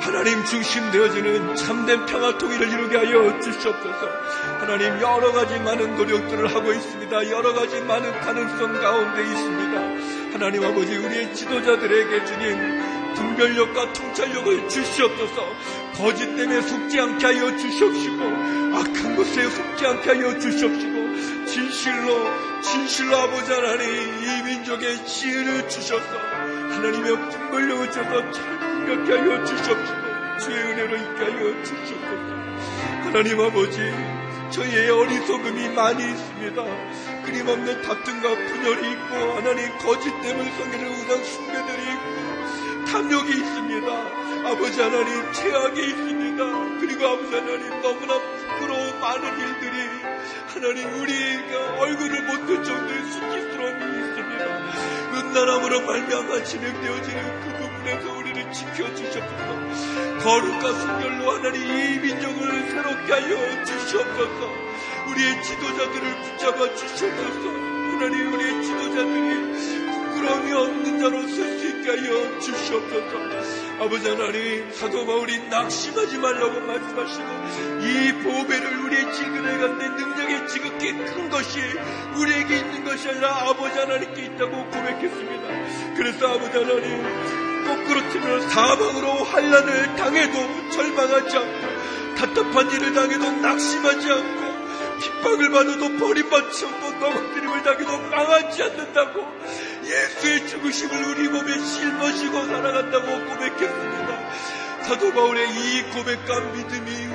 하나님 0.00 0.44
중심 0.44 0.90
되어지는 0.90 1.54
참된 1.54 2.04
평화 2.04 2.36
통일을 2.36 2.68
이루게 2.68 2.96
하여 2.96 3.40
주시옵소서. 3.40 4.10
하나님 4.58 5.00
여러 5.00 5.32
가지 5.32 5.58
많은 5.60 5.96
노력들을 5.96 6.54
하고 6.54 6.72
있습니다. 6.72 7.30
여러 7.30 7.54
가지 7.54 7.80
많은 7.80 8.20
가능성 8.20 8.72
가운데 8.80 9.22
있습니다. 9.22 10.15
하나님 10.36 10.62
아버지 10.64 10.94
우리의 10.94 11.34
지도자들에게 11.34 12.26
주님 12.26 13.14
분별력과 13.14 13.94
통찰력을 13.94 14.68
주시옵소서. 14.68 15.50
거짓 15.94 16.26
때문에 16.36 16.60
속지 16.60 17.00
않게 17.00 17.24
하여 17.24 17.56
주시옵시고 17.56 18.22
악한 18.22 19.16
것에 19.16 19.48
속지 19.48 19.86
않게 19.86 20.10
하여 20.10 20.38
주시옵시고 20.38 21.46
진실로 21.46 22.30
진실로 22.60 23.16
아버지 23.16 23.50
하나님 23.50 23.88
이 23.88 24.42
민족의 24.44 25.06
지혜를 25.06 25.70
주셔서 25.70 26.18
하나님의 26.18 27.30
분별력을 27.30 27.90
주셔서 27.90 28.30
잘 28.32 28.58
분별케 28.58 29.12
하여 29.16 29.42
주시옵시고 29.42 30.38
주의 30.38 30.58
은혜로 30.58 30.96
있게 30.96 31.24
하여 31.24 31.64
주시옵소서. 31.64 32.36
하나님 33.04 33.40
아버지 33.40 33.80
저희의 34.50 34.90
어리석음이 34.90 35.68
많이 35.70 36.02
있습니다. 36.04 36.62
끊임없는 37.24 37.82
다툼과 37.82 38.28
분열이 38.28 38.92
있고 38.92 39.14
하나님 39.36 39.76
거짓 39.78 40.10
때문에 40.22 40.50
성기를 40.56 40.88
우상 40.88 41.24
숭배들이 41.24 41.82
있고 41.92 42.86
탐욕이 42.86 43.30
있습니다. 43.30 44.48
아버지 44.48 44.80
하나님 44.80 45.32
최악이 45.32 45.80
있습니다. 45.80 46.44
그리고 46.80 47.06
아버지 47.06 47.34
하나님 47.34 47.68
너무나 47.82 48.14
부끄러운 48.18 49.00
많은 49.00 49.38
일들이 49.38 49.76
하나님 50.54 51.00
우리가 51.00 51.80
얼굴을 51.80 52.22
못 52.22 52.46
들 52.46 52.62
정도의 52.62 53.02
수치스러움이 53.04 53.98
있습니다. 53.98 54.44
은난함으로 55.16 55.80
말미암아 55.82 56.44
진행되어지는 56.44 57.40
그 57.86 57.92
부분에서 57.92 58.18
우리를 58.18 58.52
지켜주셨소서 58.52 60.18
거룩과 60.18 60.72
순결로 60.72 61.30
하나님 61.30 61.62
이 61.62 61.98
민족을 62.00 62.70
새롭게 62.70 63.12
하여 63.12 63.64
주시옵소서 63.64 64.52
우리의 65.08 65.42
지도자들을 65.42 66.22
붙잡아 66.22 66.74
주시옵소서 66.74 67.48
하나님 67.48 68.32
우리의 68.34 68.62
지도자들이 68.64 69.86
부끄러움이 70.16 70.52
없는 70.52 70.98
자로 70.98 71.28
설수 71.28 71.66
있게 71.66 71.90
하여 71.90 72.40
주시옵소서. 72.40 73.84
아버지 73.84 74.08
하나님 74.08 74.70
사도 74.72 75.06
바울이 75.06 75.48
낙심하지 75.48 76.18
말라고 76.18 76.60
말씀하시고 76.60 77.24
이 77.82 78.12
보배를 78.22 78.78
우리의 78.84 79.12
지근에 79.14 79.58
간데 79.58 79.88
능력의 79.88 80.48
지극히 80.48 80.92
큰 80.92 81.30
것이 81.30 81.60
우리에게 82.16 82.56
있는 82.58 82.84
것이 82.84 83.08
아니라 83.08 83.48
아버지 83.48 83.78
하나님께 83.78 84.24
있다고 84.24 84.64
고백했습니다. 84.64 85.94
그래서 85.96 86.26
아버지 86.26 86.58
하나님 86.58 87.55
치면 88.16 88.48
사방으로 88.48 89.24
환란을 89.24 89.96
당해도 89.96 90.70
절망하지 90.70 91.36
않고 91.36 92.16
답답한 92.16 92.70
일을 92.70 92.94
당해도 92.94 93.30
낙심하지 93.30 94.10
않고 94.10 94.56
핍박을 95.00 95.50
받아도 95.50 95.96
버림받지 95.98 96.66
않고 96.66 96.90
넘어뜨림을 96.92 97.62
당해도 97.62 97.98
망하지 98.10 98.62
않는다고 98.62 99.26
예수의 99.84 100.48
죽으심을 100.48 101.04
우리 101.08 101.28
몸에 101.28 101.58
실머시고 101.58 102.46
살아간다고 102.46 103.06
고백했습니다. 103.06 104.30
사도 104.82 105.12
바울의 105.12 105.50
이 105.50 105.82
고백과 105.92 106.40
믿음이 106.40 107.05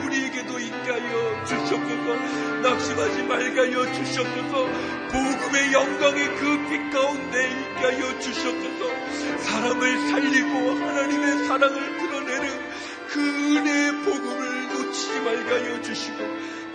우리에게도 0.51 0.59
있게 0.59 0.91
하여 0.91 1.45
주시옵소서. 1.45 2.15
낙심하지 2.61 3.23
말게 3.23 3.59
하여 3.59 3.91
주시옵소서. 3.93 4.65
복음의 5.11 5.73
영광이 5.73 6.25
그 6.35 6.61
빛 6.69 6.89
가운데 6.91 7.49
있게 7.49 7.79
하여 7.79 8.19
주시옵소서. 8.19 9.37
사람을 9.39 10.09
살리고 10.09 10.49
하나님의 10.49 11.47
사랑을 11.47 11.97
드러내는 11.97 12.71
그 13.09 13.19
은혜의 13.19 13.91
복음을 14.03 14.67
놓치지 14.73 15.19
말게 15.21 15.49
하여 15.51 15.81
주시고 15.81 16.17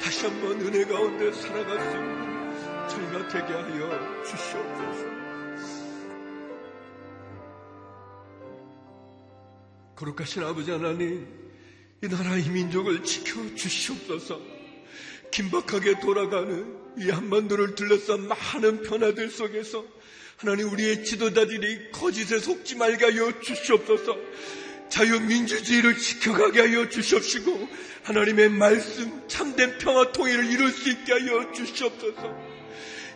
다시 0.00 0.26
한번 0.26 0.60
은혜 0.60 0.84
가운데 0.84 1.32
살아갈 1.32 1.80
수 1.80 1.96
있는 1.96 2.88
저희가 2.88 3.28
되게 3.28 3.52
하여 3.52 4.22
주시옵소서. 4.24 5.16
거룩하신 9.96 10.42
아버지 10.44 10.70
하나님, 10.70 11.45
이 12.02 12.08
나라 12.08 12.36
이 12.36 12.48
민족을 12.50 13.02
지켜 13.04 13.40
주시옵소서. 13.54 14.38
긴박하게 15.30 16.00
돌아가는 16.00 16.76
이 16.98 17.08
한반도를 17.08 17.74
둘러싼 17.74 18.28
많은 18.28 18.82
변화들 18.82 19.30
속에서 19.30 19.84
하나님 20.36 20.70
우리의 20.70 21.04
지도자들이 21.04 21.92
거짓에 21.92 22.38
속지 22.38 22.76
말게 22.76 23.06
하여 23.06 23.40
주시옵소서. 23.40 24.14
자유민주주의를 24.90 25.96
지켜가게 25.96 26.60
하여 26.60 26.88
주시옵시고 26.88 27.68
하나님의 28.02 28.50
말씀 28.50 29.26
참된 29.26 29.78
평화 29.78 30.12
통일을 30.12 30.50
이룰 30.50 30.70
수 30.70 30.90
있게 30.90 31.12
하여 31.12 31.50
주시옵소서. 31.52 32.56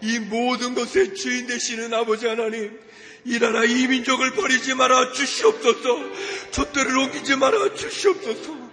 이 0.03 0.19
모든 0.19 0.75
것의 0.75 1.15
주인 1.15 1.47
되시는 1.47 1.93
아버지 1.93 2.27
하나님, 2.27 2.79
이 3.25 3.39
나라 3.39 3.65
이 3.65 3.87
민족을 3.87 4.33
버리지 4.33 4.75
말아 4.75 5.13
주시옵소서. 5.13 6.51
촛대를 6.53 6.97
옮기지 6.97 7.37
말아 7.37 7.75
주시옵소서. 7.75 8.71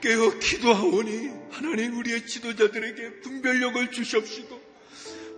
깨어 0.00 0.38
기도하오니 0.38 1.30
하나님 1.50 1.98
우리의 1.98 2.26
지도자들에게 2.26 3.20
분별력을 3.20 3.90
주시옵시고 3.90 4.60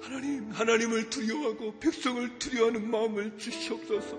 하나님 0.03 0.51
하나님을 0.53 1.11
두려워하고 1.11 1.81
백성을 1.81 2.39
두려워하는 2.39 2.91
마음을 2.91 3.39
주시옵소서. 3.39 4.19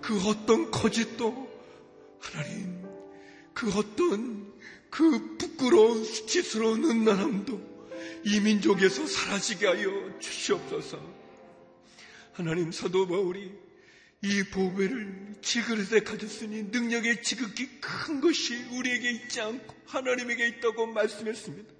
그 0.00 0.20
어떤 0.28 0.70
거짓도 0.70 1.50
하나님 2.20 2.84
그 3.52 3.70
어떤 3.72 4.52
그 4.90 5.36
부끄러운 5.38 6.04
수치스러운 6.04 6.84
은난함도 6.84 7.74
이 8.26 8.40
민족에서 8.40 9.06
사라지게 9.06 9.66
하여 9.66 10.18
주시옵소서. 10.20 11.00
하나님 12.32 12.70
사도 12.70 13.06
바울이 13.06 13.63
이 14.24 14.42
보배를 14.44 15.34
지그릇에 15.42 16.00
가졌으니 16.00 16.62
능력의 16.64 17.22
지극히 17.22 17.68
큰 17.78 18.22
것이 18.22 18.56
우리에게 18.72 19.10
있지 19.10 19.42
않고 19.42 19.74
하나님에게 19.86 20.48
있다고 20.48 20.86
말씀했습니다. 20.86 21.74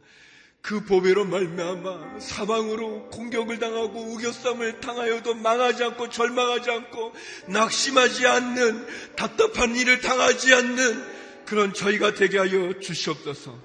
그 0.60 0.84
보배로 0.84 1.24
말미암아 1.24 2.20
사방으로 2.20 3.08
공격을 3.08 3.58
당하고 3.58 3.98
우겨쌈을 4.12 4.80
당하여도 4.80 5.34
망하지 5.34 5.84
않고 5.84 6.10
절망하지 6.10 6.70
않고 6.70 7.14
낙심하지 7.48 8.26
않는 8.26 8.86
답답한 9.16 9.74
일을 9.74 10.00
당하지 10.02 10.54
않는 10.54 11.44
그런 11.46 11.72
저희가 11.72 12.12
되게 12.14 12.38
하여 12.38 12.78
주시옵소서. 12.78 13.58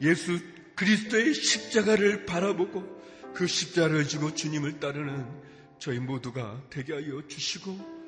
예수 0.00 0.38
그리스도의 0.76 1.34
십자가를 1.34 2.24
바라보고 2.24 3.02
그 3.34 3.46
십자가를 3.46 4.08
지고 4.08 4.34
주님을 4.34 4.80
따르는 4.80 5.26
저희 5.78 5.98
모두가 5.98 6.62
되게 6.70 6.94
하여 6.94 7.22
주시고 7.28 8.03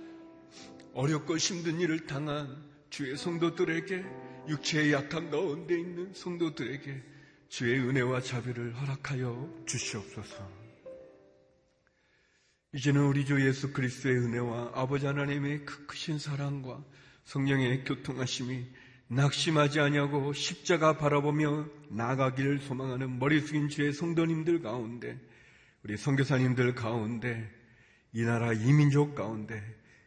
어렵고 0.97 1.37
힘든 1.37 1.79
일을 1.79 2.07
당한 2.07 2.65
주의 2.89 3.19
성도들에게 3.19 4.03
육체의 4.49 4.95
약함 4.95 5.31
가운데 5.31 5.79
있는 5.79 6.15
성도들에게 6.15 7.03
주의 7.51 7.79
은혜와 7.79 8.23
자비를 8.23 8.75
허락하여 8.75 9.65
주시옵소서. 9.67 10.51
이제는 12.73 13.03
우리 13.03 13.27
주 13.27 13.47
예수 13.47 13.75
그리스도의 13.75 14.17
은혜와 14.17 14.73
아버지 14.75 15.05
하나님의 15.05 15.67
그 15.67 15.85
크신 15.85 16.19
사랑과 16.19 16.83
성령의 17.25 17.85
교통하심이 17.85 18.67
낙심하지 19.09 19.81
아니하고 19.81 20.33
십자가 20.33 20.97
바라보며 20.97 21.69
나가기를 21.91 22.61
소망하는 22.61 23.19
머리 23.19 23.43
숙인 23.43 23.69
주의 23.69 23.93
성도님들 23.93 24.63
가운데 24.63 25.21
우리 25.85 25.99
선교사님들 25.99 26.75
가운데 26.75 27.53
이 28.15 28.23
나라 28.23 28.55
이민족 28.55 29.15
가운데 29.15 29.76